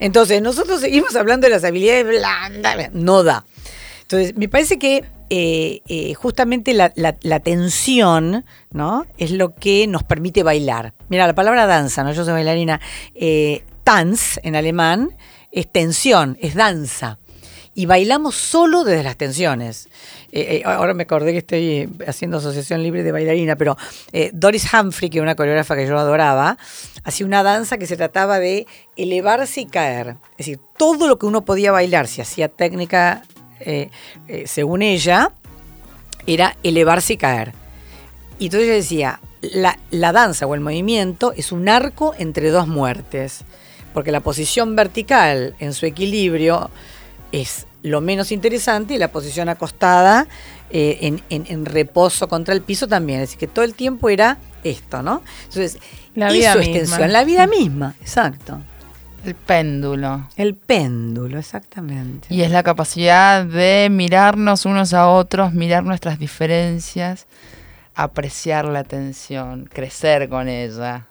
Entonces, 0.00 0.42
nosotros 0.42 0.80
seguimos 0.80 1.14
hablando 1.14 1.46
de 1.46 1.52
las 1.52 1.62
habilidades 1.62 2.06
blandas. 2.06 2.92
No 2.92 3.22
da. 3.22 3.44
Entonces, 4.12 4.36
me 4.36 4.46
parece 4.46 4.78
que 4.78 5.04
eh, 5.30 5.80
eh, 5.88 6.12
justamente 6.12 6.74
la, 6.74 7.40
tensión, 7.40 8.44
¿no? 8.70 9.06
Es 9.16 9.30
lo 9.30 9.54
que 9.54 9.86
nos 9.86 10.02
permite 10.02 10.42
bailar. 10.42 10.92
Mira, 11.08 11.26
la 11.26 11.34
palabra 11.34 11.66
danza, 11.66 12.04
¿no? 12.04 12.12
Yo 12.12 12.22
soy 12.24 12.34
bailarina. 12.34 12.78
Eh, 13.14 13.64
Tanz 13.84 14.38
en 14.42 14.54
alemán 14.54 15.16
es 15.50 15.72
tensión, 15.72 16.36
es 16.42 16.54
danza. 16.54 17.18
Y 17.74 17.86
bailamos 17.86 18.34
solo 18.34 18.84
desde 18.84 19.02
las 19.02 19.16
tensiones. 19.16 19.88
Eh, 20.30 20.56
eh, 20.56 20.62
ahora 20.64 20.92
me 20.92 21.04
acordé 21.04 21.32
que 21.32 21.38
estoy 21.38 21.88
haciendo 22.06 22.36
asociación 22.36 22.82
libre 22.82 23.02
de 23.02 23.12
bailarina, 23.12 23.56
pero 23.56 23.78
eh, 24.12 24.30
Doris 24.34 24.66
Humphrey, 24.72 25.08
que 25.08 25.18
es 25.18 25.22
una 25.22 25.34
coreógrafa 25.34 25.74
que 25.74 25.86
yo 25.86 25.98
adoraba, 25.98 26.58
hacía 27.04 27.24
una 27.24 27.42
danza 27.42 27.78
que 27.78 27.86
se 27.86 27.96
trataba 27.96 28.38
de 28.38 28.66
elevarse 28.96 29.62
y 29.62 29.66
caer. 29.66 30.16
Es 30.32 30.46
decir, 30.46 30.60
todo 30.76 31.06
lo 31.06 31.18
que 31.18 31.24
uno 31.24 31.46
podía 31.46 31.72
bailar, 31.72 32.08
si 32.08 32.20
hacía 32.20 32.48
técnica 32.48 33.22
eh, 33.64 33.90
eh, 34.28 34.44
según 34.46 34.82
ella, 34.82 35.32
era 36.26 36.56
elevarse 36.62 37.14
y 37.14 37.16
caer. 37.16 37.52
Y 38.38 38.46
entonces 38.46 38.68
ella 38.68 38.76
decía, 38.76 39.20
la, 39.40 39.78
la, 39.90 40.12
danza 40.12 40.46
o 40.46 40.54
el 40.54 40.60
movimiento 40.60 41.32
es 41.36 41.52
un 41.52 41.68
arco 41.68 42.14
entre 42.18 42.50
dos 42.50 42.68
muertes, 42.68 43.44
porque 43.92 44.12
la 44.12 44.20
posición 44.20 44.76
vertical 44.76 45.54
en 45.58 45.74
su 45.74 45.86
equilibrio 45.86 46.70
es 47.32 47.66
lo 47.82 48.00
menos 48.00 48.30
interesante 48.32 48.94
y 48.94 48.98
la 48.98 49.08
posición 49.08 49.48
acostada 49.48 50.26
eh, 50.70 50.98
en, 51.02 51.22
en, 51.28 51.44
en, 51.48 51.66
reposo 51.66 52.28
contra 52.28 52.54
el 52.54 52.62
piso 52.62 52.86
también. 52.86 53.20
Es 53.20 53.30
decir, 53.30 53.40
que 53.40 53.46
todo 53.46 53.64
el 53.64 53.74
tiempo 53.74 54.08
era 54.08 54.38
esto, 54.64 55.02
¿no? 55.02 55.22
Entonces, 55.44 55.78
la 56.14 56.30
vida 56.30 56.54
misma. 56.54 56.62
es 56.62 56.88
tensión, 56.88 57.12
la 57.12 57.24
vida 57.24 57.46
misma, 57.46 57.94
exacto. 58.00 58.60
El 59.24 59.36
péndulo. 59.36 60.28
El 60.36 60.56
péndulo, 60.56 61.38
exactamente. 61.38 62.26
Y 62.28 62.42
es 62.42 62.50
la 62.50 62.64
capacidad 62.64 63.44
de 63.44 63.88
mirarnos 63.90 64.66
unos 64.66 64.92
a 64.94 65.08
otros, 65.08 65.52
mirar 65.52 65.84
nuestras 65.84 66.18
diferencias, 66.18 67.26
apreciar 67.94 68.64
la 68.64 68.80
atención, 68.80 69.68
crecer 69.72 70.28
con 70.28 70.48
ella. 70.48 71.06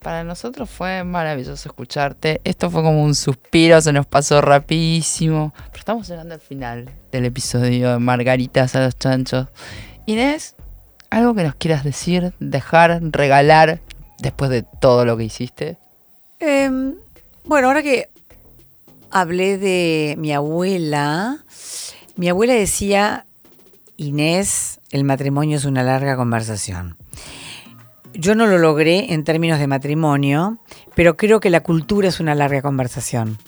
Para 0.00 0.22
nosotros 0.22 0.68
fue 0.68 1.02
maravilloso 1.02 1.66
escucharte. 1.66 2.42
Esto 2.44 2.70
fue 2.70 2.82
como 2.82 3.02
un 3.02 3.14
suspiro, 3.14 3.80
se 3.80 3.94
nos 3.94 4.04
pasó 4.04 4.42
rapidísimo. 4.42 5.54
Pero 5.68 5.78
estamos 5.78 6.06
llegando 6.06 6.34
al 6.34 6.40
final 6.40 6.90
del 7.10 7.24
episodio 7.24 7.92
de 7.92 7.98
Margaritas 8.00 8.76
a 8.76 8.84
los 8.84 8.98
chanchos. 8.98 9.46
Inés, 10.04 10.56
¿algo 11.08 11.34
que 11.34 11.44
nos 11.44 11.54
quieras 11.54 11.84
decir, 11.84 12.34
dejar, 12.38 13.00
regalar 13.02 13.80
después 14.18 14.50
de 14.50 14.62
todo 14.62 15.06
lo 15.06 15.16
que 15.16 15.24
hiciste? 15.24 15.78
Eh, 16.38 16.94
bueno, 17.44 17.68
ahora 17.68 17.82
que 17.82 18.08
hablé 19.10 19.58
de 19.58 20.16
mi 20.18 20.32
abuela, 20.32 21.38
mi 22.16 22.28
abuela 22.28 22.54
decía, 22.54 23.26
Inés, 23.96 24.80
el 24.90 25.04
matrimonio 25.04 25.56
es 25.56 25.64
una 25.64 25.82
larga 25.82 26.16
conversación. 26.16 26.96
Yo 28.12 28.34
no 28.34 28.46
lo 28.46 28.58
logré 28.58 29.12
en 29.12 29.24
términos 29.24 29.58
de 29.58 29.66
matrimonio, 29.66 30.58
pero 30.94 31.16
creo 31.16 31.40
que 31.40 31.50
la 31.50 31.60
cultura 31.60 32.08
es 32.08 32.20
una 32.20 32.34
larga 32.34 32.62
conversación. 32.62 33.38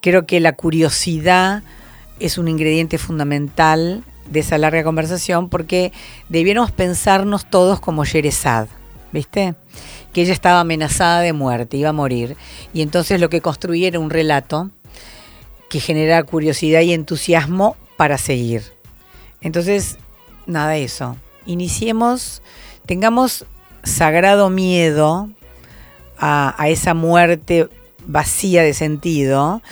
Creo 0.00 0.26
que 0.26 0.40
la 0.40 0.54
curiosidad 0.54 1.62
es 2.18 2.38
un 2.38 2.48
ingrediente 2.48 2.98
fundamental 2.98 4.02
de 4.30 4.40
esa 4.40 4.58
larga 4.58 4.82
conversación 4.82 5.48
porque 5.48 5.92
debiéramos 6.28 6.70
pensarnos 6.70 7.48
todos 7.48 7.80
como 7.80 8.04
Sherezad, 8.04 8.68
¿viste? 9.12 9.54
Que 10.12 10.22
ella 10.22 10.32
estaba 10.32 10.60
amenazada 10.60 11.20
de 11.20 11.32
muerte, 11.32 11.76
iba 11.76 11.90
a 11.90 11.94
morir. 11.94 12.36
Y 12.72 12.82
entonces 12.82 13.20
lo 13.20 13.28
que 13.30 13.40
construía 13.40 13.88
era 13.88 13.98
un 13.98 14.10
relato 14.10 14.70
que 15.68 15.80
generara 15.80 16.22
curiosidad 16.22 16.80
y 16.80 16.92
entusiasmo 16.92 17.76
para 17.96 18.18
seguir. 18.18 18.62
Entonces, 19.40 19.98
nada 20.46 20.72
de 20.72 20.84
eso. 20.84 21.16
Iniciemos, 21.46 22.42
tengamos 22.86 23.46
sagrado 23.82 24.50
miedo 24.50 25.30
a, 26.18 26.54
a, 26.62 26.68
esa 26.68 26.94
muerte 26.94 27.68
vacía 28.06 28.62
de 28.62 28.74
sentido, 28.74 29.62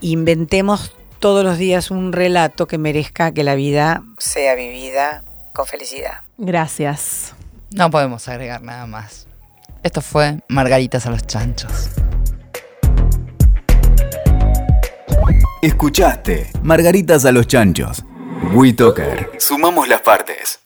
inventemos 0.00 0.92
todos 1.18 1.44
los 1.44 1.58
días 1.58 1.90
un 1.90 2.12
relato 2.12 2.66
que 2.66 2.78
merezca 2.78 3.32
que 3.32 3.44
la 3.44 3.54
vida 3.54 4.02
sea 4.18 4.54
vivida 4.54 5.22
con 5.52 5.66
felicidad. 5.66 6.20
Gracias. 6.38 7.34
No 7.74 7.90
podemos 7.90 8.28
agregar 8.28 8.62
nada 8.62 8.86
más. 8.86 9.26
Esto 9.82 10.02
fue 10.02 10.40
Margaritas 10.48 11.06
a 11.06 11.10
los 11.10 11.26
Chanchos. 11.26 11.90
Escuchaste 15.62 16.50
Margaritas 16.62 17.24
a 17.24 17.32
los 17.32 17.46
Chanchos. 17.46 18.04
WeToker. 18.52 19.30
Sumamos 19.38 19.88
las 19.88 20.02
partes. 20.02 20.60